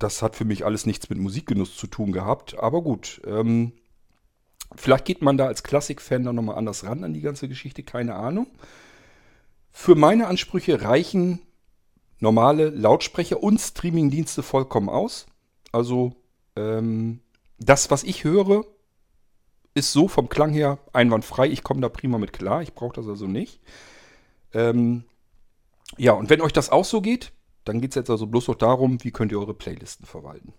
das 0.00 0.22
hat 0.22 0.34
für 0.34 0.44
mich 0.44 0.64
alles 0.64 0.86
nichts 0.86 1.08
mit 1.08 1.18
Musikgenuss 1.18 1.76
zu 1.76 1.86
tun 1.86 2.10
gehabt. 2.10 2.58
Aber 2.58 2.82
gut, 2.82 3.22
ähm, 3.24 3.72
Vielleicht 4.76 5.04
geht 5.04 5.22
man 5.22 5.36
da 5.36 5.46
als 5.46 5.62
Klassik-Fan 5.62 6.24
dann 6.24 6.36
nochmal 6.36 6.56
anders 6.56 6.84
ran 6.84 7.04
an 7.04 7.14
die 7.14 7.20
ganze 7.20 7.48
Geschichte, 7.48 7.82
keine 7.82 8.14
Ahnung. 8.14 8.46
Für 9.70 9.94
meine 9.94 10.26
Ansprüche 10.26 10.82
reichen 10.82 11.40
normale 12.20 12.70
Lautsprecher 12.70 13.42
und 13.42 13.60
Streamingdienste 13.60 14.42
vollkommen 14.42 14.88
aus. 14.88 15.26
Also 15.72 16.14
ähm, 16.56 17.20
das, 17.58 17.90
was 17.90 18.04
ich 18.04 18.24
höre, 18.24 18.64
ist 19.74 19.92
so 19.92 20.08
vom 20.08 20.28
Klang 20.28 20.52
her 20.52 20.78
einwandfrei. 20.92 21.48
Ich 21.48 21.62
komme 21.62 21.80
da 21.80 21.88
prima 21.88 22.18
mit 22.18 22.32
klar. 22.32 22.62
Ich 22.62 22.74
brauche 22.74 22.94
das 22.94 23.08
also 23.08 23.26
nicht. 23.26 23.60
Ähm, 24.52 25.04
ja, 25.96 26.12
und 26.12 26.30
wenn 26.30 26.40
euch 26.40 26.52
das 26.52 26.70
auch 26.70 26.84
so 26.84 27.00
geht, 27.00 27.32
dann 27.64 27.80
geht 27.80 27.92
es 27.92 27.96
jetzt 27.96 28.10
also 28.10 28.26
bloß 28.26 28.48
noch 28.48 28.54
darum, 28.56 29.02
wie 29.02 29.10
könnt 29.10 29.32
ihr 29.32 29.38
eure 29.38 29.54
Playlisten 29.54 30.06
verwalten. 30.06 30.52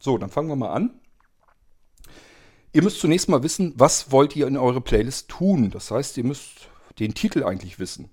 So, 0.00 0.18
dann 0.18 0.30
fangen 0.30 0.48
wir 0.48 0.56
mal 0.56 0.72
an. 0.72 1.00
Ihr 2.72 2.82
müsst 2.82 3.00
zunächst 3.00 3.28
mal 3.28 3.42
wissen, 3.42 3.72
was 3.76 4.12
wollt 4.12 4.36
ihr 4.36 4.46
in 4.46 4.56
eure 4.56 4.80
Playlist 4.80 5.28
tun. 5.28 5.70
Das 5.70 5.90
heißt, 5.90 6.16
ihr 6.18 6.24
müsst 6.24 6.68
den 6.98 7.14
Titel 7.14 7.44
eigentlich 7.44 7.78
wissen. 7.78 8.10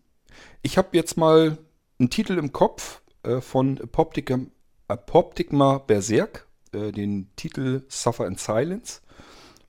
Ich 0.62 0.78
habe 0.78 0.90
jetzt 0.94 1.18
mal 1.18 1.58
einen 2.00 2.10
Titel 2.10 2.38
im 2.38 2.52
Kopf 2.52 3.02
äh, 3.24 3.42
von 3.42 3.80
Apoptigma, 3.82 4.46
Apoptigma 4.88 5.80
Berserk, 5.80 6.48
äh, 6.72 6.92
den 6.92 7.30
Titel 7.36 7.84
Suffer 7.88 8.28
in 8.28 8.36
Silence. 8.36 9.02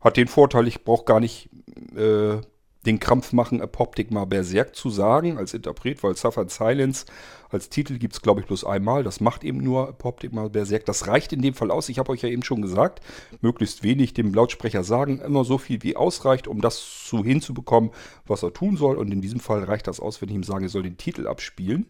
Hat 0.01 0.17
den 0.17 0.29
Vorteil, 0.29 0.69
ich 0.69 0.85
brauche 0.85 1.05
gar 1.05 1.21
nicht 1.21 1.49
äh, 1.97 2.39
den 2.87 3.01
Krampf 3.01 3.33
machen, 3.33 3.61
Apoptigma 3.61 4.25
Berserk 4.25 4.75
zu 4.75 4.91
sagen 4.91 5.39
als 5.39 5.55
Interpret, 5.55 6.03
weil 6.03 6.17
Suffer 6.17 6.43
in 6.43 6.49
Silence 6.49 7.05
als 7.51 7.69
Titel 7.69 7.99
gibt 7.99 8.15
es, 8.15 8.23
glaube 8.23 8.41
ich, 8.41 8.47
bloß 8.47 8.65
einmal. 8.65 9.03
Das 9.03 9.21
macht 9.21 9.45
eben 9.45 9.59
nur 9.59 9.93
Poptik 9.93 10.33
Berserk. 10.53 10.85
Das 10.87 11.07
reicht 11.07 11.33
in 11.33 11.43
dem 11.43 11.55
Fall 11.55 11.71
aus. 11.71 11.89
Ich 11.89 11.99
habe 11.99 12.11
euch 12.11 12.23
ja 12.23 12.29
eben 12.29 12.43
schon 12.43 12.63
gesagt, 12.63 13.01
möglichst 13.41 13.83
wenig 13.83 14.15
dem 14.15 14.35
Lautsprecher 14.35 14.85
sagen. 14.85 15.21
Immer 15.21 15.45
so 15.45 15.59
viel 15.59 15.83
wie 15.83 15.97
ausreicht, 15.97 16.49
um 16.49 16.61
das 16.61 17.05
zu 17.07 17.25
hinzubekommen, 17.25 17.91
was 18.27 18.43
er 18.43 18.53
tun 18.53 18.77
soll. 18.77 18.97
Und 18.97 19.13
in 19.13 19.21
diesem 19.21 19.41
Fall 19.41 19.63
reicht 19.65 19.87
das 19.87 20.01
aus, 20.01 20.21
wenn 20.21 20.29
ich 20.29 20.35
ihm 20.35 20.43
sage, 20.43 20.67
er 20.67 20.71
soll 20.71 20.83
den 20.83 20.97
Titel 20.97 21.27
abspielen. 21.27 21.87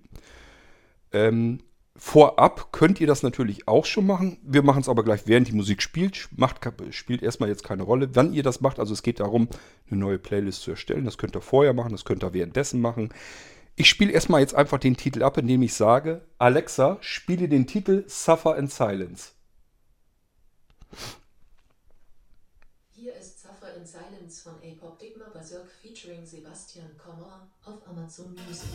Ähm, 1.12 1.60
vorab 1.96 2.72
könnt 2.72 3.00
ihr 3.00 3.06
das 3.06 3.22
natürlich 3.22 3.68
auch 3.68 3.84
schon 3.84 4.06
machen. 4.06 4.38
Wir 4.42 4.62
machen 4.62 4.80
es 4.80 4.88
aber 4.88 5.04
gleich, 5.04 5.26
während 5.26 5.48
die 5.48 5.54
Musik 5.54 5.82
spielt. 5.82 6.28
Macht, 6.36 6.60
spielt 6.90 7.22
erstmal 7.22 7.48
jetzt 7.48 7.64
keine 7.64 7.82
Rolle, 7.82 8.14
wann 8.14 8.32
ihr 8.32 8.42
das 8.42 8.60
macht. 8.60 8.78
Also 8.78 8.92
es 8.92 9.02
geht 9.02 9.20
darum, 9.20 9.48
eine 9.90 10.00
neue 10.00 10.18
Playlist 10.18 10.62
zu 10.62 10.70
erstellen. 10.70 11.04
Das 11.04 11.18
könnt 11.18 11.36
ihr 11.36 11.40
vorher 11.40 11.72
machen, 11.72 11.92
das 11.92 12.04
könnt 12.04 12.24
ihr 12.24 12.34
währenddessen 12.34 12.80
machen. 12.80 13.10
Ich 13.76 13.88
spiele 13.88 14.12
erstmal 14.12 14.40
jetzt 14.40 14.54
einfach 14.54 14.78
den 14.78 14.96
Titel 14.96 15.22
ab, 15.22 15.36
indem 15.36 15.62
ich 15.62 15.74
sage, 15.74 16.22
Alexa, 16.38 16.98
spiele 17.00 17.48
den 17.48 17.66
Titel 17.66 18.04
Suffer 18.06 18.56
in 18.56 18.68
Silence. 18.68 19.32
Hier 22.90 23.14
ist 23.14 23.42
Suffer 23.42 23.66
Tunes 24.26 24.40
von 24.40 24.54
A-Pop 24.54 24.60
Digma 24.60 24.75
Berserk 24.75 24.75
featuring 25.96 26.26
Sebastian 26.26 26.86
Kommer 26.98 27.48
auf 27.64 27.78
Amazon 27.88 28.34
Music. 28.46 28.68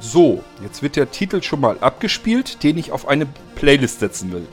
So, 0.00 0.42
jetzt 0.62 0.82
wird 0.82 0.96
der 0.96 1.10
Titel 1.10 1.42
schon 1.42 1.60
mal 1.60 1.78
abgespielt, 1.80 2.62
den 2.62 2.78
ich 2.78 2.92
auf 2.92 3.06
eine 3.06 3.26
Playlist 3.54 4.00
setzen 4.00 4.32
will. 4.32 4.46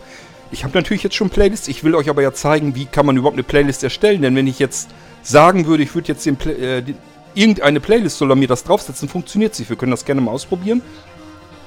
Ich 0.51 0.63
habe 0.63 0.77
natürlich 0.77 1.03
jetzt 1.03 1.15
schon 1.15 1.29
Playlists, 1.29 1.67
ich 1.67 1.83
will 1.83 1.95
euch 1.95 2.09
aber 2.09 2.21
ja 2.21 2.33
zeigen, 2.33 2.75
wie 2.75 2.85
kann 2.85 3.05
man 3.05 3.15
überhaupt 3.17 3.35
eine 3.35 3.43
Playlist 3.43 3.83
erstellen. 3.83 4.21
Denn 4.21 4.35
wenn 4.35 4.47
ich 4.47 4.59
jetzt 4.59 4.89
sagen 5.21 5.67
würde, 5.67 5.83
ich 5.83 5.93
würde 5.95 6.09
jetzt 6.09 6.25
den, 6.25 6.39
äh, 6.41 6.81
den, 6.81 6.97
irgendeine 7.33 7.79
Playlist, 7.79 8.17
soll 8.17 8.31
er 8.31 8.35
mir 8.35 8.47
das 8.47 8.63
draufsetzen, 8.63 9.07
funktioniert 9.07 9.55
sie. 9.55 9.67
Wir 9.69 9.75
können 9.75 9.91
das 9.91 10.05
gerne 10.05 10.21
mal 10.21 10.31
ausprobieren. 10.31 10.81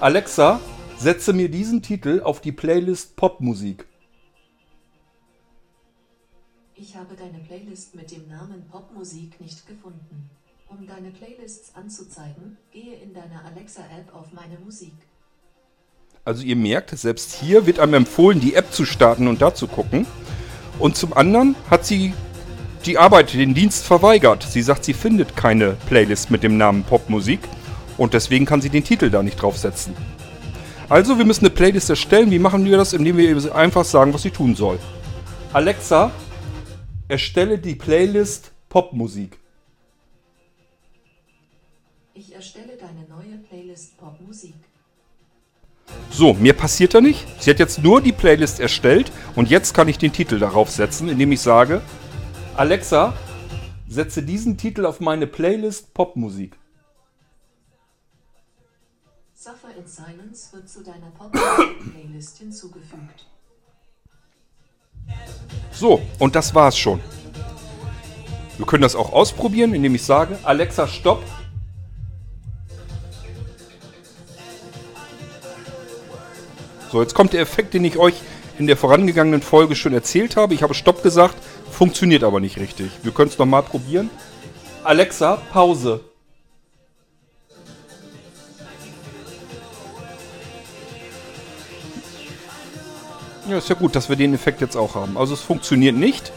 Alexa, 0.00 0.60
setze 0.98 1.32
mir 1.32 1.48
diesen 1.48 1.80
Titel 1.80 2.20
auf 2.22 2.40
die 2.40 2.52
Playlist 2.52 3.16
Popmusik. 3.16 3.86
Ich 6.82 6.96
habe 6.96 7.14
deine 7.14 7.38
Playlist 7.38 7.94
mit 7.94 8.10
dem 8.10 8.26
Namen 8.26 8.64
Popmusik 8.68 9.40
nicht 9.40 9.68
gefunden. 9.68 10.28
Um 10.66 10.84
deine 10.84 11.12
Playlists 11.12 11.76
anzuzeigen, 11.76 12.56
gehe 12.72 12.96
in 12.96 13.14
deiner 13.14 13.44
Alexa-App 13.44 14.12
auf 14.12 14.32
meine 14.32 14.58
Musik. 14.58 14.94
Also 16.24 16.42
ihr 16.42 16.56
merkt, 16.56 16.90
selbst 16.90 17.34
hier 17.34 17.66
wird 17.66 17.78
einem 17.78 17.94
empfohlen, 17.94 18.40
die 18.40 18.54
App 18.56 18.72
zu 18.72 18.84
starten 18.84 19.28
und 19.28 19.40
da 19.40 19.54
zu 19.54 19.68
gucken. 19.68 20.06
Und 20.80 20.96
zum 20.96 21.12
anderen 21.12 21.54
hat 21.70 21.86
sie 21.86 22.14
die 22.84 22.98
Arbeit, 22.98 23.32
den 23.32 23.54
Dienst 23.54 23.84
verweigert. 23.84 24.42
Sie 24.42 24.62
sagt, 24.62 24.84
sie 24.84 24.94
findet 24.94 25.36
keine 25.36 25.76
Playlist 25.86 26.32
mit 26.32 26.42
dem 26.42 26.56
Namen 26.56 26.82
Popmusik 26.82 27.38
und 27.96 28.12
deswegen 28.12 28.44
kann 28.44 28.60
sie 28.60 28.70
den 28.70 28.82
Titel 28.82 29.08
da 29.08 29.22
nicht 29.22 29.40
draufsetzen. 29.40 29.94
Also, 30.88 31.16
wir 31.16 31.24
müssen 31.24 31.44
eine 31.44 31.54
Playlist 31.54 31.90
erstellen. 31.90 32.32
Wie 32.32 32.40
machen 32.40 32.64
wir 32.64 32.76
das? 32.76 32.92
Indem 32.92 33.18
wir 33.18 33.30
ihr 33.30 33.54
einfach 33.54 33.84
sagen, 33.84 34.12
was 34.12 34.22
sie 34.22 34.32
tun 34.32 34.56
soll. 34.56 34.80
Alexa, 35.52 36.10
erstelle 37.12 37.58
die 37.58 37.74
Playlist 37.74 38.52
Popmusik. 38.70 39.38
Ich 42.14 42.34
erstelle 42.34 42.78
deine 42.78 43.06
neue 43.06 43.36
Playlist 43.36 43.98
Popmusik. 43.98 44.54
So, 46.10 46.32
mir 46.32 46.54
passiert 46.54 46.94
da 46.94 47.02
nicht. 47.02 47.26
Sie 47.38 47.50
hat 47.50 47.58
jetzt 47.58 47.82
nur 47.82 48.00
die 48.00 48.12
Playlist 48.12 48.60
erstellt 48.60 49.12
und 49.36 49.50
jetzt 49.50 49.74
kann 49.74 49.88
ich 49.88 49.98
den 49.98 50.14
Titel 50.14 50.38
darauf 50.38 50.70
setzen, 50.70 51.10
indem 51.10 51.32
ich 51.32 51.42
sage, 51.42 51.82
Alexa, 52.56 53.12
setze 53.88 54.22
diesen 54.22 54.56
Titel 54.56 54.86
auf 54.86 55.00
meine 55.00 55.26
Playlist 55.26 55.92
Popmusik. 55.92 56.56
Suffer 59.34 59.76
in 59.76 59.86
Silence 59.86 60.50
wird 60.54 60.66
zu 60.66 60.82
deiner 60.82 61.10
Popmusik-Playlist 61.10 62.38
hinzugefügt. 62.38 63.26
So, 65.72 66.00
und 66.18 66.34
das 66.34 66.54
war's 66.54 66.78
schon. 66.78 67.00
Wir 68.56 68.66
können 68.66 68.82
das 68.82 68.94
auch 68.94 69.12
ausprobieren, 69.12 69.74
indem 69.74 69.94
ich 69.94 70.04
sage, 70.04 70.38
Alexa, 70.44 70.86
stopp. 70.86 71.22
So, 76.90 77.00
jetzt 77.00 77.14
kommt 77.14 77.32
der 77.32 77.40
Effekt, 77.40 77.74
den 77.74 77.84
ich 77.84 77.96
euch 77.96 78.14
in 78.58 78.66
der 78.66 78.76
vorangegangenen 78.76 79.40
Folge 79.40 79.74
schon 79.74 79.94
erzählt 79.94 80.36
habe. 80.36 80.54
Ich 80.54 80.62
habe 80.62 80.74
Stopp 80.74 81.02
gesagt, 81.02 81.36
funktioniert 81.70 82.22
aber 82.22 82.38
nicht 82.38 82.58
richtig. 82.58 82.90
Wir 83.02 83.12
können 83.12 83.30
es 83.30 83.38
nochmal 83.38 83.62
probieren. 83.62 84.10
Alexa, 84.84 85.36
Pause. 85.52 86.00
Ja, 93.52 93.58
ist 93.58 93.68
ja 93.68 93.74
gut, 93.74 93.94
dass 93.94 94.08
wir 94.08 94.16
den 94.16 94.32
Effekt 94.32 94.62
jetzt 94.62 94.76
auch 94.76 94.94
haben. 94.94 95.18
Also 95.18 95.34
es 95.34 95.42
funktioniert 95.42 95.94
nicht. 95.94 96.32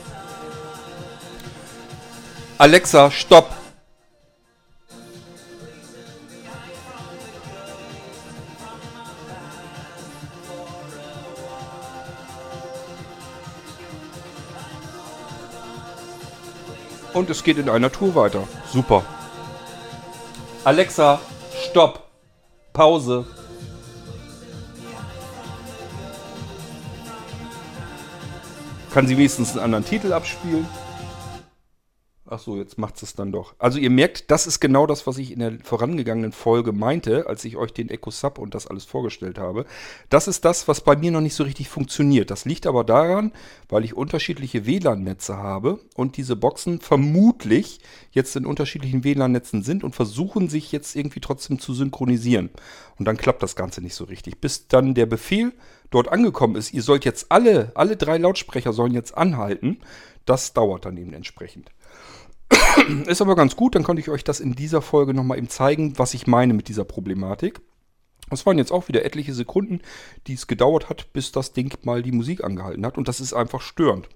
Alexa, 2.58 3.10
stopp. 3.10 3.56
Und 17.14 17.30
es 17.30 17.46
geht 17.46 17.58
in 17.58 17.70
einer 17.70 17.94
Tour 17.94 18.14
weiter. 18.16 18.46
Super. 18.74 19.06
Alexa, 20.66 21.22
stopp. 21.64 22.10
Pause. 22.74 23.26
Kann 28.96 29.08
sie 29.08 29.18
wenigstens 29.18 29.52
einen 29.52 29.60
anderen 29.60 29.84
Titel 29.84 30.14
abspielen? 30.14 30.66
Ach 32.26 32.40
so, 32.40 32.56
jetzt 32.56 32.78
macht 32.78 33.04
es 33.04 33.14
dann 33.14 33.34
doch. 33.34 33.54
Also 33.60 33.78
ihr 33.78 33.90
merkt, 33.90 34.32
das 34.32 34.48
ist 34.48 34.62
genau 34.62 34.88
das, 34.88 35.06
was 35.06 35.18
ich 35.18 35.34
in 35.34 35.40
der 35.40 35.60
vorangegangenen 35.64 36.32
Folge 36.32 36.72
meinte, 36.72 37.28
als 37.28 37.44
ich 37.44 37.58
euch 37.58 37.74
den 37.74 37.90
Echo 37.90 38.10
Sub 38.10 38.40
und 38.40 38.56
das 38.56 38.68
alles 38.68 38.86
vorgestellt 38.86 39.38
habe. 39.38 39.66
Das 40.08 40.30
ist 40.30 40.46
das, 40.46 40.70
was 40.70 40.80
bei 40.80 40.96
mir 40.96 41.12
noch 41.12 41.20
nicht 41.20 41.36
so 41.36 41.44
richtig 41.44 41.68
funktioniert. 41.68 42.32
Das 42.32 42.46
liegt 42.46 42.68
aber 42.68 42.86
daran, 42.86 43.34
weil 43.68 43.84
ich 43.84 43.96
unterschiedliche 43.96 44.66
WLAN-Netze 44.66 45.36
habe 45.36 45.82
und 45.96 46.16
diese 46.16 46.38
Boxen 46.38 46.80
vermutlich 46.80 47.82
jetzt 48.12 48.34
in 48.38 48.46
unterschiedlichen 48.46 49.04
WLAN-Netzen 49.04 49.62
sind 49.62 49.84
und 49.84 49.94
versuchen 49.94 50.48
sich 50.48 50.72
jetzt 50.72 50.96
irgendwie 50.96 51.20
trotzdem 51.20 51.60
zu 51.60 51.74
synchronisieren. 51.74 52.50
Und 52.98 53.10
dann 53.10 53.18
klappt 53.18 53.44
das 53.44 53.58
Ganze 53.58 53.82
nicht 53.82 53.94
so 53.94 54.06
richtig. 54.06 54.40
Bis 54.40 54.70
dann 54.70 54.94
der 54.94 55.06
Befehl 55.06 55.52
dort 55.90 56.10
angekommen 56.10 56.56
ist, 56.56 56.74
ihr 56.74 56.82
sollt 56.82 57.06
jetzt 57.06 57.32
alle, 57.32 57.72
alle 57.76 57.98
drei 57.98 58.18
Lautsprecher 58.18 58.74
sollen 58.74 58.94
jetzt 58.94 59.18
anhalten, 59.18 59.80
das 60.26 60.54
dauert 60.54 60.86
dann 60.86 60.98
eben 60.98 61.14
entsprechend. 61.14 61.70
Ist 63.08 63.22
aber 63.22 63.36
ganz 63.36 63.56
gut, 63.56 63.76
dann 63.76 63.84
konnte 63.84 64.02
ich 64.02 64.10
euch 64.10 64.24
das 64.24 64.40
in 64.40 64.54
dieser 64.54 64.82
Folge 64.82 65.14
nochmal 65.14 65.38
eben 65.38 65.50
zeigen, 65.50 65.98
was 65.98 66.14
ich 66.14 66.28
meine 66.28 66.54
mit 66.54 66.68
dieser 66.68 66.86
Problematik. 66.86 67.62
Es 68.32 68.46
waren 68.46 68.58
jetzt 68.58 68.72
auch 68.72 68.88
wieder 68.88 69.06
etliche 69.06 69.34
Sekunden, 69.34 69.82
die 70.28 70.34
es 70.34 70.48
gedauert 70.48 70.90
hat, 70.90 71.14
bis 71.14 71.32
das 71.32 71.54
Ding 71.54 71.76
mal 71.84 72.02
die 72.02 72.12
Musik 72.12 72.44
angehalten 72.44 72.86
hat. 72.86 72.98
Und 72.98 73.08
das 73.08 73.20
ist 73.20 73.34
einfach 73.34 73.62
störend. 73.62 74.10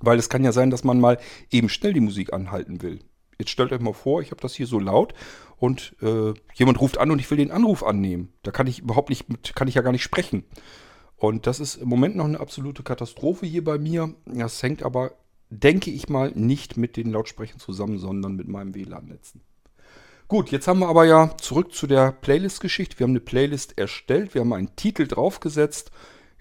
Weil 0.00 0.18
es 0.18 0.28
kann 0.28 0.42
ja 0.42 0.52
sein, 0.52 0.70
dass 0.70 0.82
man 0.82 1.00
mal 1.00 1.18
eben 1.50 1.68
schnell 1.68 1.92
die 1.92 2.00
Musik 2.00 2.32
anhalten 2.32 2.82
will. 2.82 3.00
Jetzt 3.42 3.50
stellt 3.50 3.72
euch 3.72 3.80
mal 3.80 3.92
vor, 3.92 4.22
ich 4.22 4.30
habe 4.30 4.40
das 4.40 4.54
hier 4.54 4.68
so 4.68 4.78
laut 4.78 5.14
und 5.58 5.96
äh, 6.00 6.32
jemand 6.54 6.80
ruft 6.80 6.98
an 6.98 7.10
und 7.10 7.18
ich 7.18 7.28
will 7.28 7.38
den 7.38 7.50
Anruf 7.50 7.82
annehmen. 7.82 8.32
Da 8.44 8.52
kann 8.52 8.68
ich 8.68 8.78
überhaupt 8.78 9.08
nicht, 9.08 9.28
mit, 9.28 9.56
kann 9.56 9.66
ich 9.66 9.74
ja 9.74 9.82
gar 9.82 9.90
nicht 9.90 10.04
sprechen. 10.04 10.44
Und 11.16 11.48
das 11.48 11.58
ist 11.58 11.74
im 11.74 11.88
Moment 11.88 12.14
noch 12.14 12.24
eine 12.24 12.38
absolute 12.38 12.84
Katastrophe 12.84 13.44
hier 13.44 13.64
bei 13.64 13.78
mir. 13.78 14.14
Das 14.26 14.62
hängt 14.62 14.84
aber 14.84 15.16
denke 15.50 15.90
ich 15.90 16.08
mal, 16.08 16.30
nicht 16.36 16.76
mit 16.76 16.96
den 16.96 17.10
Lautsprechern 17.10 17.58
zusammen, 17.58 17.98
sondern 17.98 18.36
mit 18.36 18.46
meinem 18.46 18.76
WLAN-Netzen. 18.76 19.40
Gut, 20.28 20.52
jetzt 20.52 20.68
haben 20.68 20.78
wir 20.78 20.88
aber 20.88 21.04
ja 21.04 21.36
zurück 21.36 21.74
zu 21.74 21.88
der 21.88 22.12
Playlist-Geschichte. 22.12 23.00
Wir 23.00 23.04
haben 23.04 23.10
eine 23.10 23.20
Playlist 23.20 23.76
erstellt, 23.76 24.34
wir 24.34 24.42
haben 24.42 24.52
einen 24.52 24.76
Titel 24.76 25.08
draufgesetzt 25.08 25.90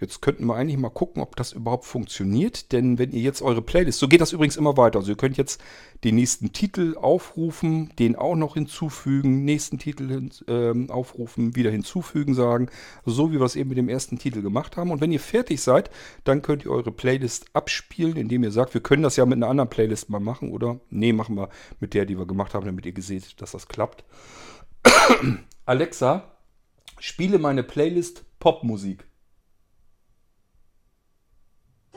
Jetzt 0.01 0.19
könnten 0.19 0.47
wir 0.47 0.55
eigentlich 0.55 0.79
mal 0.79 0.89
gucken, 0.89 1.21
ob 1.21 1.35
das 1.35 1.53
überhaupt 1.53 1.85
funktioniert. 1.85 2.71
Denn 2.71 2.97
wenn 2.97 3.11
ihr 3.11 3.21
jetzt 3.21 3.43
eure 3.43 3.61
Playlist, 3.61 3.99
so 3.99 4.07
geht 4.07 4.19
das 4.19 4.33
übrigens 4.33 4.57
immer 4.57 4.75
weiter. 4.75 4.97
Also 4.97 5.11
ihr 5.11 5.15
könnt 5.15 5.37
jetzt 5.37 5.61
den 6.03 6.15
nächsten 6.15 6.51
Titel 6.53 6.97
aufrufen, 6.97 7.93
den 7.99 8.15
auch 8.15 8.35
noch 8.35 8.55
hinzufügen, 8.55 9.45
nächsten 9.45 9.77
Titel 9.77 10.29
äh, 10.47 10.91
aufrufen, 10.91 11.55
wieder 11.55 11.69
hinzufügen 11.69 12.33
sagen. 12.33 12.69
So 13.05 13.31
wie 13.31 13.39
wir 13.39 13.45
es 13.45 13.55
eben 13.55 13.69
mit 13.69 13.77
dem 13.77 13.89
ersten 13.89 14.17
Titel 14.17 14.41
gemacht 14.41 14.75
haben. 14.75 14.89
Und 14.89 15.01
wenn 15.01 15.11
ihr 15.11 15.19
fertig 15.19 15.61
seid, 15.61 15.91
dann 16.23 16.41
könnt 16.41 16.65
ihr 16.65 16.71
eure 16.71 16.91
Playlist 16.91 17.45
abspielen, 17.53 18.17
indem 18.17 18.43
ihr 18.43 18.51
sagt, 18.51 18.73
wir 18.73 18.81
können 18.81 19.03
das 19.03 19.17
ja 19.17 19.25
mit 19.27 19.37
einer 19.37 19.49
anderen 19.49 19.69
Playlist 19.69 20.09
mal 20.09 20.19
machen. 20.19 20.51
Oder 20.51 20.79
nee, 20.89 21.13
machen 21.13 21.37
wir 21.37 21.49
mit 21.79 21.93
der, 21.93 22.07
die 22.07 22.17
wir 22.17 22.25
gemacht 22.25 22.55
haben, 22.55 22.65
damit 22.65 22.87
ihr 22.87 22.93
gesehen, 22.93 23.23
dass 23.37 23.51
das 23.51 23.67
klappt. 23.67 24.03
Alexa, 25.65 26.31
spiele 26.99 27.37
meine 27.37 27.61
Playlist 27.61 28.25
Popmusik. 28.39 29.10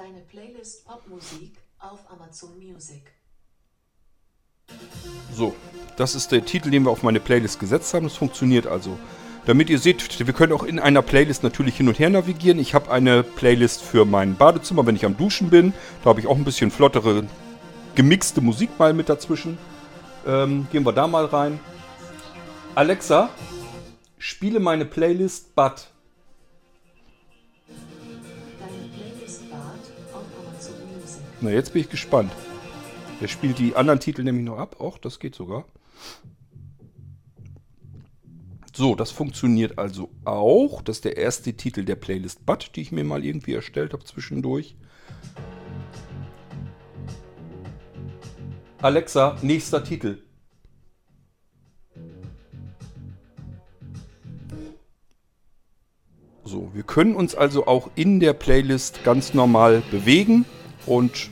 Deine 0.04 0.20
Playlist 0.20 0.84
Popmusik 0.84 1.56
auf 1.78 2.00
Amazon 2.10 2.58
Music. 2.58 3.10
So, 5.32 5.54
das 5.96 6.14
ist 6.14 6.30
der 6.30 6.44
Titel, 6.44 6.70
den 6.70 6.84
wir 6.84 6.90
auf 6.90 7.02
meine 7.02 7.20
Playlist 7.20 7.58
gesetzt 7.58 7.94
haben. 7.94 8.04
Das 8.04 8.14
funktioniert 8.14 8.66
also. 8.66 8.98
Damit 9.46 9.70
ihr 9.70 9.78
seht, 9.78 10.26
wir 10.26 10.34
können 10.34 10.52
auch 10.52 10.64
in 10.64 10.78
einer 10.78 11.00
Playlist 11.00 11.42
natürlich 11.42 11.78
hin 11.78 11.88
und 11.88 11.98
her 11.98 12.10
navigieren. 12.10 12.58
Ich 12.58 12.74
habe 12.74 12.90
eine 12.90 13.22
Playlist 13.22 13.80
für 13.80 14.04
mein 14.04 14.36
Badezimmer, 14.36 14.84
wenn 14.84 14.94
ich 14.94 15.06
am 15.06 15.16
Duschen 15.16 15.48
bin. 15.48 15.72
Da 16.02 16.10
habe 16.10 16.20
ich 16.20 16.26
auch 16.26 16.36
ein 16.36 16.44
bisschen 16.44 16.70
flottere, 16.70 17.26
gemixte 17.94 18.42
Musik 18.42 18.78
mal 18.78 18.92
mit 18.92 19.08
dazwischen. 19.08 19.56
Ähm, 20.26 20.66
gehen 20.70 20.84
wir 20.84 20.92
da 20.92 21.06
mal 21.06 21.24
rein. 21.24 21.58
Alexa, 22.74 23.30
spiele 24.18 24.60
meine 24.60 24.84
Playlist 24.84 25.54
Bad. 25.54 25.93
Na, 31.44 31.50
jetzt 31.50 31.74
bin 31.74 31.82
ich 31.82 31.90
gespannt. 31.90 32.32
Der 33.20 33.28
spielt 33.28 33.58
die 33.58 33.76
anderen 33.76 34.00
Titel 34.00 34.22
nämlich 34.22 34.46
noch 34.46 34.56
ab. 34.56 34.80
Auch, 34.80 34.96
das 34.96 35.18
geht 35.18 35.34
sogar. 35.34 35.66
So, 38.74 38.94
das 38.94 39.10
funktioniert 39.10 39.78
also 39.78 40.08
auch. 40.24 40.80
Das 40.80 40.96
ist 40.96 41.04
der 41.04 41.18
erste 41.18 41.52
Titel 41.52 41.84
der 41.84 41.96
Playlist 41.96 42.46
Bud, 42.46 42.70
die 42.74 42.80
ich 42.80 42.92
mir 42.92 43.04
mal 43.04 43.26
irgendwie 43.26 43.52
erstellt 43.52 43.92
habe 43.92 44.04
zwischendurch. 44.04 44.74
Alexa, 48.80 49.36
nächster 49.42 49.84
Titel. 49.84 50.22
So, 56.42 56.70
wir 56.72 56.84
können 56.84 57.14
uns 57.14 57.34
also 57.34 57.66
auch 57.66 57.90
in 57.96 58.18
der 58.18 58.32
Playlist 58.32 59.04
ganz 59.04 59.34
normal 59.34 59.82
bewegen 59.90 60.46
und 60.86 61.30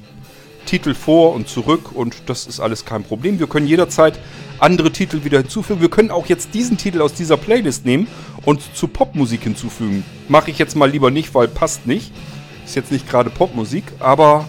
Titel 0.67 0.95
vor 0.95 1.35
und 1.35 1.49
zurück 1.49 1.93
und 1.93 2.15
das 2.27 2.47
ist 2.47 2.61
alles 2.61 2.85
kein 2.85 3.05
Problem. 3.05 3.39
Wir 3.39 3.47
können 3.47 3.67
jederzeit 3.67 4.19
andere 4.59 4.93
Titel 4.93 5.25
wieder 5.25 5.39
hinzufügen. 5.39 5.81
Wir 5.81 5.91
können 5.91 6.11
auch 6.11 6.27
jetzt 6.27 6.55
diesen 6.55 6.79
Titel 6.79 7.01
aus 7.01 7.15
dieser 7.15 7.37
Playlist 7.37 7.85
nehmen 7.85 8.07
und 8.45 8.63
zu 8.75 8.89
Popmusik 8.89 9.43
hinzufügen. 9.43 10.05
Mache 10.29 10.51
ich 10.51 10.59
jetzt 10.59 10.77
mal 10.77 10.91
lieber 10.91 11.11
nicht, 11.11 11.35
weil 11.35 11.49
passt 11.49 11.87
nicht. 11.87 12.13
Ist 12.65 12.77
jetzt 12.77 12.93
nicht 12.93 13.09
gerade 13.09 13.29
Popmusik, 13.29 13.85
aber 13.99 14.47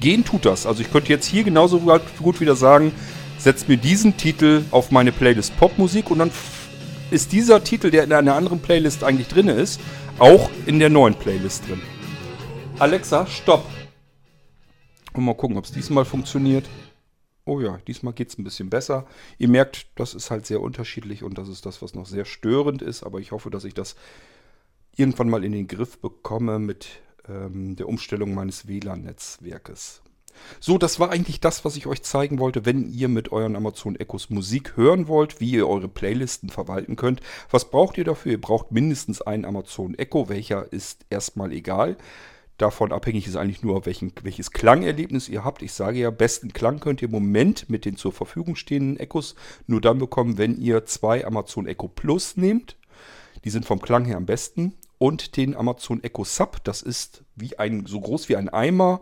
gehen 0.00 0.24
tut 0.24 0.44
das. 0.44 0.64
Also 0.66 0.82
ich 0.82 0.92
könnte 0.92 1.08
jetzt 1.08 1.26
hier 1.26 1.44
genauso 1.44 1.80
gut 2.22 2.40
wieder 2.40 2.54
sagen, 2.54 2.92
setzt 3.36 3.68
mir 3.68 3.76
diesen 3.76 4.16
Titel 4.16 4.62
auf 4.70 4.90
meine 4.90 5.12
Playlist 5.12 5.56
Popmusik 5.58 6.10
und 6.10 6.18
dann 6.18 6.30
ist 7.10 7.32
dieser 7.32 7.64
Titel, 7.64 7.90
der 7.90 8.04
in 8.04 8.12
einer 8.12 8.34
anderen 8.34 8.60
Playlist 8.60 9.02
eigentlich 9.02 9.28
drin 9.28 9.48
ist, 9.48 9.80
auch 10.18 10.50
in 10.66 10.78
der 10.78 10.90
neuen 10.90 11.14
Playlist 11.14 11.68
drin. 11.68 11.80
Alexa, 12.78 13.26
stopp. 13.26 13.64
Und 15.18 15.24
mal 15.24 15.34
gucken, 15.34 15.56
ob 15.56 15.64
es 15.64 15.72
diesmal 15.72 16.04
funktioniert. 16.04 16.68
Oh 17.44 17.60
ja, 17.60 17.80
diesmal 17.88 18.12
geht 18.12 18.28
es 18.28 18.38
ein 18.38 18.44
bisschen 18.44 18.70
besser. 18.70 19.04
Ihr 19.36 19.48
merkt, 19.48 19.88
das 19.96 20.14
ist 20.14 20.30
halt 20.30 20.46
sehr 20.46 20.60
unterschiedlich 20.60 21.24
und 21.24 21.38
das 21.38 21.48
ist 21.48 21.66
das, 21.66 21.82
was 21.82 21.96
noch 21.96 22.06
sehr 22.06 22.24
störend 22.24 22.82
ist. 22.82 23.02
Aber 23.02 23.18
ich 23.18 23.32
hoffe, 23.32 23.50
dass 23.50 23.64
ich 23.64 23.74
das 23.74 23.96
irgendwann 24.94 25.28
mal 25.28 25.42
in 25.42 25.50
den 25.50 25.66
Griff 25.66 25.98
bekomme 25.98 26.60
mit 26.60 27.00
ähm, 27.28 27.74
der 27.74 27.88
Umstellung 27.88 28.32
meines 28.32 28.68
WLAN-Netzwerkes. 28.68 30.02
So, 30.60 30.78
das 30.78 31.00
war 31.00 31.10
eigentlich 31.10 31.40
das, 31.40 31.64
was 31.64 31.74
ich 31.74 31.88
euch 31.88 32.04
zeigen 32.04 32.38
wollte, 32.38 32.64
wenn 32.64 32.88
ihr 32.88 33.08
mit 33.08 33.32
euren 33.32 33.56
Amazon 33.56 33.96
Echos 33.96 34.30
Musik 34.30 34.76
hören 34.76 35.08
wollt, 35.08 35.40
wie 35.40 35.50
ihr 35.50 35.66
eure 35.66 35.88
Playlisten 35.88 36.48
verwalten 36.48 36.94
könnt. 36.94 37.22
Was 37.50 37.72
braucht 37.72 37.98
ihr 37.98 38.04
dafür? 38.04 38.30
Ihr 38.30 38.40
braucht 38.40 38.70
mindestens 38.70 39.20
einen 39.20 39.44
Amazon 39.44 39.98
Echo, 39.98 40.28
welcher 40.28 40.72
ist 40.72 41.06
erstmal 41.10 41.50
egal. 41.50 41.96
Davon 42.58 42.92
abhängig 42.92 43.28
ist 43.28 43.36
eigentlich 43.36 43.62
nur, 43.62 43.86
welchen, 43.86 44.12
welches 44.22 44.50
Klangerlebnis 44.50 45.28
ihr 45.28 45.44
habt. 45.44 45.62
Ich 45.62 45.72
sage 45.72 46.00
ja, 46.00 46.10
besten 46.10 46.52
Klang 46.52 46.80
könnt 46.80 47.00
ihr 47.00 47.06
im 47.06 47.12
Moment 47.12 47.70
mit 47.70 47.84
den 47.84 47.96
zur 47.96 48.12
Verfügung 48.12 48.56
stehenden 48.56 48.98
Echos 48.98 49.36
nur 49.68 49.80
dann 49.80 49.98
bekommen, 49.98 50.38
wenn 50.38 50.60
ihr 50.60 50.84
zwei 50.84 51.24
Amazon 51.24 51.68
Echo 51.68 51.86
Plus 51.86 52.36
nehmt. 52.36 52.76
Die 53.44 53.50
sind 53.50 53.64
vom 53.64 53.80
Klang 53.80 54.04
her 54.04 54.16
am 54.16 54.26
besten. 54.26 54.74
Und 54.98 55.36
den 55.36 55.56
Amazon 55.56 56.02
Echo 56.02 56.24
Sub, 56.24 56.62
das 56.64 56.82
ist 56.82 57.22
wie 57.36 57.56
ein, 57.60 57.86
so 57.86 58.00
groß 58.00 58.28
wie 58.28 58.34
ein 58.34 58.48
Eimer, 58.48 59.00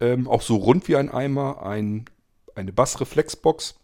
ähm, 0.00 0.26
auch 0.26 0.42
so 0.42 0.56
rund 0.56 0.88
wie 0.88 0.96
ein 0.96 1.08
Eimer, 1.08 1.64
ein, 1.64 2.06
eine 2.56 2.72
Bassreflexbox, 2.72 3.79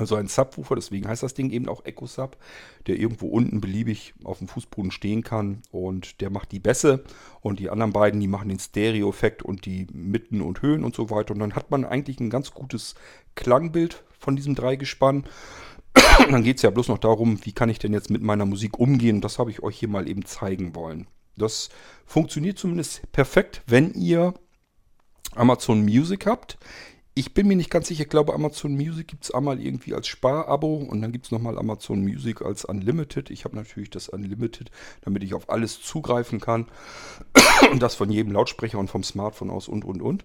also 0.00 0.16
ein 0.16 0.26
Subwoofer, 0.26 0.74
deswegen 0.74 1.06
heißt 1.06 1.22
das 1.22 1.34
Ding 1.34 1.50
eben 1.50 1.68
auch 1.68 1.84
Echo 1.84 2.06
Sub, 2.06 2.36
der 2.86 2.98
irgendwo 2.98 3.28
unten 3.28 3.60
beliebig 3.60 4.14
auf 4.24 4.38
dem 4.38 4.48
Fußboden 4.48 4.90
stehen 4.90 5.22
kann 5.22 5.62
und 5.70 6.20
der 6.20 6.30
macht 6.30 6.52
die 6.52 6.58
Bässe 6.58 7.04
und 7.40 7.60
die 7.60 7.70
anderen 7.70 7.92
beiden, 7.92 8.20
die 8.20 8.28
machen 8.28 8.48
den 8.48 8.58
Stereo-Effekt 8.58 9.42
und 9.42 9.66
die 9.66 9.86
Mitten 9.92 10.40
und 10.40 10.62
Höhen 10.62 10.84
und 10.84 10.94
so 10.94 11.10
weiter 11.10 11.34
und 11.34 11.40
dann 11.40 11.54
hat 11.54 11.70
man 11.70 11.84
eigentlich 11.84 12.20
ein 12.20 12.30
ganz 12.30 12.52
gutes 12.52 12.94
Klangbild 13.34 14.02
von 14.18 14.36
diesem 14.36 14.54
Dreigespann. 14.54 15.24
dann 16.30 16.44
geht 16.44 16.56
es 16.56 16.62
ja 16.62 16.70
bloß 16.70 16.88
noch 16.88 16.98
darum, 16.98 17.44
wie 17.44 17.52
kann 17.52 17.68
ich 17.68 17.78
denn 17.78 17.92
jetzt 17.92 18.10
mit 18.10 18.22
meiner 18.22 18.46
Musik 18.46 18.78
umgehen. 18.78 19.20
Das 19.20 19.38
habe 19.38 19.50
ich 19.50 19.62
euch 19.62 19.78
hier 19.78 19.88
mal 19.88 20.08
eben 20.08 20.24
zeigen 20.24 20.74
wollen. 20.74 21.06
Das 21.36 21.70
funktioniert 22.04 22.58
zumindest 22.58 23.10
perfekt, 23.12 23.62
wenn 23.66 23.92
ihr 23.94 24.34
Amazon 25.34 25.82
Music 25.82 26.26
habt. 26.26 26.58
Ich 27.14 27.34
bin 27.34 27.48
mir 27.48 27.56
nicht 27.56 27.70
ganz 27.70 27.88
sicher, 27.88 28.02
ich 28.02 28.08
glaube 28.08 28.34
Amazon 28.34 28.74
Music 28.74 29.08
gibt 29.08 29.24
es 29.24 29.30
einmal 29.32 29.60
irgendwie 29.60 29.94
als 29.94 30.06
Sparabo 30.06 30.76
und 30.76 31.02
dann 31.02 31.10
gibt 31.10 31.26
es 31.26 31.32
nochmal 31.32 31.58
Amazon 31.58 32.02
Music 32.02 32.40
als 32.40 32.64
Unlimited. 32.64 33.30
Ich 33.30 33.44
habe 33.44 33.56
natürlich 33.56 33.90
das 33.90 34.08
Unlimited, 34.08 34.70
damit 35.02 35.24
ich 35.24 35.34
auf 35.34 35.50
alles 35.50 35.82
zugreifen 35.82 36.40
kann. 36.40 36.66
Und 37.72 37.82
das 37.82 37.94
von 37.94 38.10
jedem 38.10 38.32
Lautsprecher 38.32 38.78
und 38.78 38.88
vom 38.88 39.02
Smartphone 39.02 39.50
aus 39.50 39.68
und 39.68 39.84
und 39.84 40.00
und. 40.00 40.24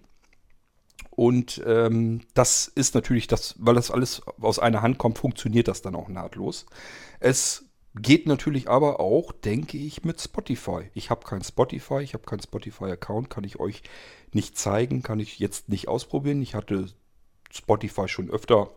Und 1.09 1.61
ähm, 1.65 2.21
das 2.33 2.67
ist 2.67 2.93
natürlich 2.93 3.27
das, 3.27 3.55
weil 3.57 3.75
das 3.75 3.89
alles 3.89 4.21
aus 4.39 4.59
einer 4.59 4.81
Hand 4.81 4.97
kommt, 4.97 5.17
funktioniert 5.17 5.67
das 5.67 5.81
dann 5.81 5.95
auch 5.95 6.09
nahtlos. 6.09 6.65
Es 7.19 7.65
geht 7.95 8.27
natürlich 8.27 8.69
aber 8.69 8.99
auch, 8.99 9.31
denke 9.31 9.77
ich, 9.77 10.03
mit 10.03 10.19
Spotify. 10.19 10.89
Ich 10.93 11.09
habe 11.09 11.25
kein 11.25 11.41
Spotify, 11.41 12.01
ich 12.01 12.13
habe 12.13 12.25
keinen 12.25 12.41
Spotify-Account, 12.41 13.29
kann 13.29 13.45
ich 13.45 13.59
euch 13.59 13.83
nicht 14.35 14.57
zeigen, 14.57 15.01
kann 15.01 15.19
ich 15.19 15.39
jetzt 15.39 15.69
nicht 15.69 15.87
ausprobieren. 15.87 16.41
Ich 16.41 16.53
hatte 16.53 16.87
Spotify 17.51 18.07
schon 18.07 18.29
öfter 18.29 18.69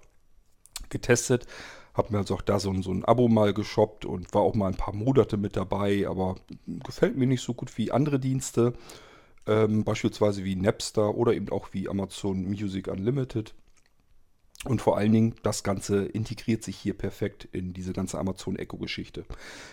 getestet, 0.88 1.46
habe 1.94 2.12
mir 2.12 2.18
also 2.18 2.36
auch 2.36 2.42
da 2.42 2.60
so 2.60 2.70
ein, 2.70 2.82
so 2.82 2.92
ein 2.92 3.04
Abo 3.04 3.28
mal 3.28 3.52
geshoppt 3.52 4.04
und 4.04 4.32
war 4.32 4.42
auch 4.42 4.54
mal 4.54 4.68
ein 4.68 4.76
paar 4.76 4.94
Monate 4.94 5.36
mit 5.36 5.56
dabei, 5.56 6.06
aber 6.08 6.36
gefällt 6.66 7.16
mir 7.16 7.26
nicht 7.26 7.42
so 7.42 7.54
gut 7.54 7.76
wie 7.76 7.90
andere 7.90 8.20
Dienste, 8.20 8.72
ähm, 9.46 9.84
beispielsweise 9.84 10.44
wie 10.44 10.56
Napster 10.56 11.14
oder 11.14 11.34
eben 11.34 11.50
auch 11.50 11.68
wie 11.72 11.88
Amazon 11.88 12.44
Music 12.44 12.88
Unlimited. 12.88 13.54
Und 14.64 14.80
vor 14.82 14.96
allen 14.96 15.12
Dingen, 15.12 15.34
das 15.42 15.62
Ganze 15.62 16.04
integriert 16.04 16.64
sich 16.64 16.76
hier 16.76 16.94
perfekt 16.96 17.48
in 17.52 17.72
diese 17.72 17.92
ganze 17.92 18.18
Amazon 18.18 18.56
Echo-Geschichte. 18.56 19.24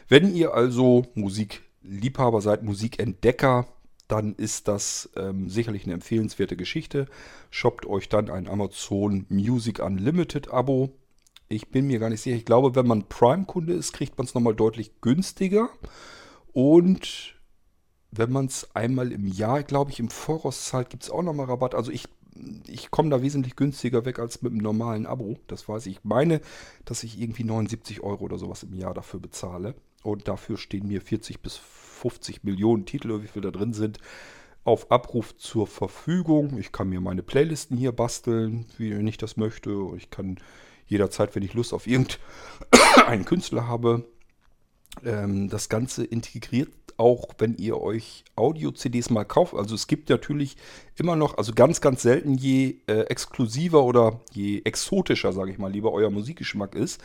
Wenn 0.07 0.35
ihr 0.35 0.53
also 0.53 1.07
Musikliebhaber 1.15 2.41
seid, 2.41 2.63
Musikentdecker, 2.63 3.67
dann 4.07 4.35
ist 4.35 4.67
das 4.67 5.09
ähm, 5.15 5.49
sicherlich 5.49 5.85
eine 5.85 5.93
empfehlenswerte 5.93 6.55
Geschichte. 6.55 7.07
Shoppt 7.49 7.85
euch 7.85 8.09
dann 8.09 8.29
ein 8.29 8.47
Amazon 8.47 9.25
Music 9.29 9.79
Unlimited 9.79 10.51
Abo. 10.51 10.91
Ich 11.47 11.69
bin 11.69 11.87
mir 11.87 11.99
gar 11.99 12.09
nicht 12.09 12.21
sicher. 12.21 12.35
Ich 12.35 12.45
glaube, 12.45 12.75
wenn 12.75 12.87
man 12.87 13.07
Prime-Kunde 13.07 13.73
ist, 13.73 13.93
kriegt 13.93 14.17
man 14.17 14.25
es 14.25 14.33
nochmal 14.33 14.55
deutlich 14.55 15.01
günstiger. 15.01 15.69
Und 16.53 17.35
wenn 18.11 18.31
man 18.31 18.45
es 18.45 18.75
einmal 18.75 19.11
im 19.11 19.27
Jahr, 19.27 19.63
glaube 19.63 19.91
ich, 19.91 19.99
im 19.99 20.09
Voraus 20.09 20.65
zahlt, 20.65 20.89
gibt 20.89 21.03
es 21.03 21.09
auch 21.09 21.21
nochmal 21.21 21.47
Rabatt. 21.47 21.75
Also 21.75 21.91
ich, 21.91 22.07
ich 22.67 22.91
komme 22.91 23.09
da 23.09 23.21
wesentlich 23.21 23.55
günstiger 23.55 24.05
weg 24.05 24.19
als 24.19 24.41
mit 24.41 24.51
einem 24.51 24.61
normalen 24.61 25.05
Abo. 25.05 25.37
Das 25.47 25.67
weiß 25.67 25.87
ich. 25.87 25.97
Ich 25.97 26.03
meine, 26.03 26.41
dass 26.85 27.03
ich 27.03 27.19
irgendwie 27.19 27.43
79 27.43 28.01
Euro 28.01 28.23
oder 28.23 28.37
sowas 28.37 28.63
im 28.63 28.73
Jahr 28.73 28.93
dafür 28.93 29.19
bezahle. 29.19 29.75
Und 30.05 30.27
dafür 30.27 30.57
stehen 30.57 30.87
mir 30.87 31.01
40 31.01 31.41
bis 31.41 31.57
50 31.57 32.43
Millionen 32.43 32.85
Titel 32.85 33.23
wie 33.23 33.27
viel 33.27 33.41
da 33.41 33.49
drin 33.49 33.73
sind, 33.73 33.97
auf 34.63 34.91
Abruf 34.91 35.35
zur 35.35 35.65
Verfügung. 35.65 36.59
Ich 36.59 36.71
kann 36.71 36.89
mir 36.89 37.01
meine 37.01 37.23
Playlisten 37.23 37.75
hier 37.75 37.91
basteln, 37.91 38.65
wie 38.77 38.93
ich 38.93 39.17
das 39.17 39.35
möchte. 39.35 39.71
Ich 39.97 40.11
kann 40.11 40.37
jederzeit, 40.85 41.35
wenn 41.35 41.41
ich 41.41 41.55
Lust 41.55 41.73
auf 41.73 41.87
irgendeinen 41.87 43.25
Künstler 43.25 43.67
habe, 43.67 44.05
ähm, 45.03 45.49
das 45.49 45.69
Ganze 45.69 46.03
integriert 46.03 46.69
auch, 46.97 47.34
wenn 47.38 47.55
ihr 47.58 47.79
euch 47.79 48.23
Audio-CDs 48.36 49.10
mal 49.10 49.25
kauft. 49.25 49.53
Also 49.53 49.75
es 49.75 49.88
gibt 49.88 50.10
natürlich 50.10 50.55
immer 50.97 51.15
noch, 51.15 51.38
also 51.38 51.53
ganz, 51.53 51.81
ganz 51.81 52.01
selten, 52.01 52.36
je 52.36 52.77
äh, 52.88 53.01
exklusiver 53.01 53.84
oder 53.84 54.21
je 54.31 54.62
exotischer, 54.63 55.34
sage 55.34 55.51
ich 55.51 55.58
mal, 55.58 55.71
lieber 55.71 55.91
euer 55.91 56.10
Musikgeschmack 56.10 56.75
ist, 56.75 57.01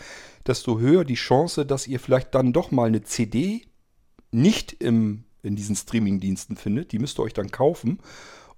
desto 0.47 0.79
höher 0.79 1.05
die 1.05 1.15
Chance, 1.15 1.67
dass 1.67 1.87
ihr 1.87 1.99
vielleicht 1.99 2.35
dann 2.35 2.53
doch 2.53 2.71
mal 2.71 2.87
eine 2.87 3.03
CD 3.03 3.63
nicht 4.31 4.77
im, 4.81 5.25
in 5.43 5.57
diesen 5.57 5.75
Streaming-Diensten 5.75 6.57
findet. 6.57 6.93
Die 6.93 6.99
müsst 6.99 7.19
ihr 7.19 7.25
euch 7.25 7.35
dann 7.35 7.51
kaufen. 7.51 7.99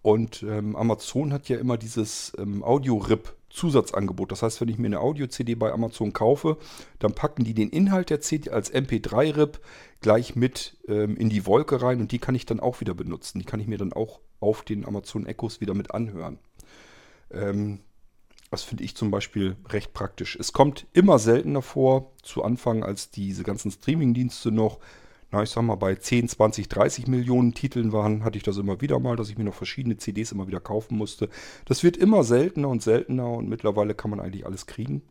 Und 0.03 0.43
ähm, 0.43 0.77
Amazon 0.77 1.33
hat 1.33 1.49
ja 1.49 1.59
immer 1.59 1.79
dieses 1.79 2.33
ähm, 2.37 2.63
Audio-RIP 2.63 3.35
Zusatzangebot. 3.53 4.33
Das 4.33 4.43
heißt, 4.43 4.61
wenn 4.61 4.69
ich 4.69 4.79
mir 4.79 4.87
eine 4.87 5.01
Audio-CD 5.01 5.55
bei 5.55 5.73
Amazon 5.73 6.13
kaufe, 6.13 6.59
dann 6.99 7.15
packen 7.15 7.45
die 7.45 7.55
den 7.55 7.71
Inhalt 7.71 8.11
der 8.11 8.21
CD 8.21 8.51
als 8.51 8.73
MP3-RIP 8.73 9.61
gleich 10.01 10.35
mit 10.35 10.79
ähm, 10.89 11.17
in 11.17 11.29
die 11.29 11.47
Wolke 11.47 11.83
rein 11.83 12.01
und 12.01 12.13
die 12.13 12.19
kann 12.19 12.35
ich 12.35 12.47
dann 12.47 12.61
auch 12.61 12.81
wieder 12.81 12.95
benutzen. 12.95 13.39
Die 13.39 13.45
kann 13.45 13.61
ich 13.61 13.67
mir 13.67 13.79
dann 13.79 13.93
auch 13.93 14.21
auf 14.41 14.63
den 14.63 14.85
Amazon 14.85 15.27
Echos 15.27 15.61
wieder 15.61 15.75
mit 15.75 15.93
anhören. 15.93 16.39
Ähm, 17.31 17.81
das 18.51 18.63
finde 18.63 18.85
ich 18.85 18.95
zum 18.95 19.11
Beispiel 19.11 19.57
recht 19.71 19.95
praktisch. 19.95 20.37
Es 20.37 20.53
kommt 20.53 20.87
immer 20.93 21.19
seltener 21.19 21.63
vor, 21.63 22.13
zu 22.23 22.45
Anfang, 22.45 22.83
als 22.83 23.11
diese 23.11 23.45
ganzen 23.45 23.71
Streaming-Dienste 23.71 24.53
noch 24.53 24.79
na, 25.33 25.43
ich 25.43 25.51
sag 25.51 25.63
mal, 25.63 25.77
bei 25.77 25.95
10, 25.95 26.29
20, 26.29 26.69
30 26.69 27.07
Millionen 27.07 27.55
Titeln 27.55 27.93
waren, 27.93 28.23
hatte 28.23 28.37
ich 28.37 28.45
das 28.45 28.59
immer 28.59 28.83
wieder 28.83 28.99
mal, 28.99 29.17
dass 29.17 29.31
ich 29.31 29.39
mir 29.39 29.45
noch 29.45 29.55
verschiedene 29.55 29.97
CDs 29.97 30.31
immer 30.31 30.47
wieder 30.47 30.61
kaufen 30.61 30.99
musste. 30.99 31.31
Das 31.65 31.83
wird 31.83 31.97
immer 31.97 32.23
seltener 32.23 32.69
und 32.69 32.83
seltener 32.83 33.31
und 33.31 33.49
mittlerweile 33.49 33.95
kann 33.95 34.11
man 34.11 34.21
eigentlich 34.21 34.45
alles 34.45 34.67
kriegen. 34.67 35.03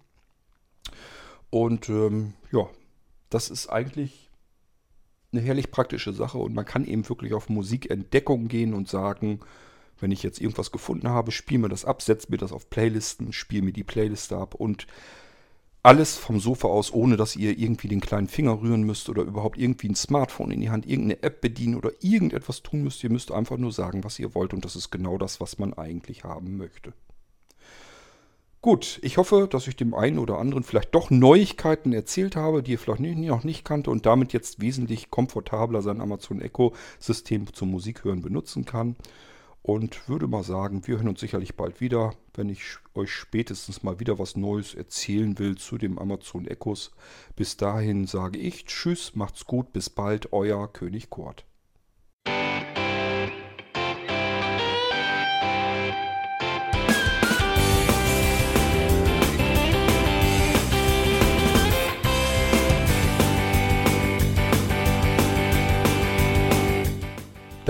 Und 1.50 1.90
ähm, 1.90 2.34
ja, 2.52 2.70
das 3.32 3.50
ist 3.50 3.68
eigentlich 3.68 4.30
eine 5.32 5.42
herrlich 5.42 5.72
praktische 5.72 6.14
Sache 6.14 6.38
und 6.38 6.54
man 6.54 6.66
kann 6.66 6.86
eben 6.86 7.08
wirklich 7.10 7.34
auf 7.34 7.50
Musikentdeckung 7.50 8.48
gehen 8.48 8.76
und 8.76 8.88
sagen, 8.88 9.40
wenn 10.00 10.12
ich 10.12 10.22
jetzt 10.24 10.40
irgendwas 10.40 10.72
gefunden 10.72 11.10
habe, 11.10 11.32
spiele 11.32 11.62
mir 11.62 11.70
das 11.70 11.86
ab, 11.86 12.02
setze 12.02 12.28
mir 12.30 12.38
das 12.38 12.52
auf 12.52 12.70
Playlisten, 12.70 13.34
spiele 13.34 13.64
mir 13.64 13.74
die 13.74 13.84
Playliste 13.84 14.38
ab 14.38 14.54
und 14.54 14.86
alles 15.84 16.18
vom 16.18 16.40
Sofa 16.40 16.68
aus, 16.68 16.94
ohne 16.94 17.18
dass 17.18 17.36
ihr 17.36 17.58
irgendwie 17.58 17.88
den 17.88 18.02
kleinen 18.02 18.28
Finger 18.28 18.62
rühren 18.62 18.84
müsst 18.84 19.10
oder 19.10 19.24
überhaupt 19.24 19.58
irgendwie 19.58 19.90
ein 19.90 19.96
Smartphone 19.96 20.52
in 20.52 20.62
die 20.62 20.70
Hand, 20.70 20.86
irgendeine 20.86 21.24
App 21.24 21.42
bedienen 21.42 21.76
oder 21.76 21.92
irgendetwas 22.02 22.62
tun 22.62 22.84
müsst. 22.84 23.04
Ihr 23.04 23.12
müsst 23.12 23.32
einfach 23.32 23.58
nur 23.58 23.72
sagen, 23.72 24.04
was 24.04 24.20
ihr 24.20 24.36
wollt 24.36 24.54
und 24.54 24.64
das 24.64 24.76
ist 24.76 24.92
genau 24.92 25.18
das, 25.18 25.42
was 25.42 25.58
man 25.58 25.74
eigentlich 25.74 26.24
haben 26.24 26.58
möchte. 26.58 26.94
Gut, 28.62 29.00
ich 29.02 29.18
hoffe, 29.18 29.48
dass 29.50 29.68
ich 29.68 29.76
dem 29.76 29.96
einen 29.96 30.20
oder 30.20 30.38
anderen 30.38 30.64
vielleicht 30.64 30.94
doch 30.94 31.10
Neuigkeiten 31.10 31.94
erzählt 31.94 32.36
habe, 32.36 32.62
die 32.62 32.74
ihr 32.74 32.80
vielleicht 32.80 33.02
noch 33.02 33.44
nicht 33.44 33.66
kannte 33.66 33.90
und 33.90 34.06
damit 34.06 34.34
jetzt 34.34 34.62
wesentlich 34.62 35.10
komfortabler 35.10 35.82
sein 35.82 36.00
Amazon 36.00 36.42
Echo 36.42 36.76
System 37.00 37.52
zum 37.54 37.72
Musikhören 37.72 38.22
benutzen 38.22 38.66
kann. 38.66 38.96
Und 39.64 40.10
würde 40.10 40.28
mal 40.28 40.44
sagen, 40.44 40.88
wir 40.88 40.98
hören 40.98 41.08
uns 41.08 41.20
sicherlich 41.20 41.56
bald 41.56 41.82
wieder, 41.82 42.16
wenn 42.34 42.50
ich 42.50 42.78
euch 42.96 43.12
spätestens 43.12 43.84
mal 43.84 44.00
wieder 44.00 44.18
was 44.18 44.36
Neues 44.36 44.74
erzählen 44.74 45.38
will 45.38 45.56
zu 45.56 45.78
dem 45.78 46.00
Amazon 46.00 46.48
Echos. 46.48 46.92
Bis 47.36 47.58
dahin 47.58 48.08
sage 48.08 48.40
ich 48.40 48.66
Tschüss, 48.66 49.16
macht's 49.16 49.46
gut, 49.46 49.72
bis 49.72 49.90
bald, 49.90 50.34
euer 50.34 50.72
König 50.72 51.12
Kurt. 51.12 51.46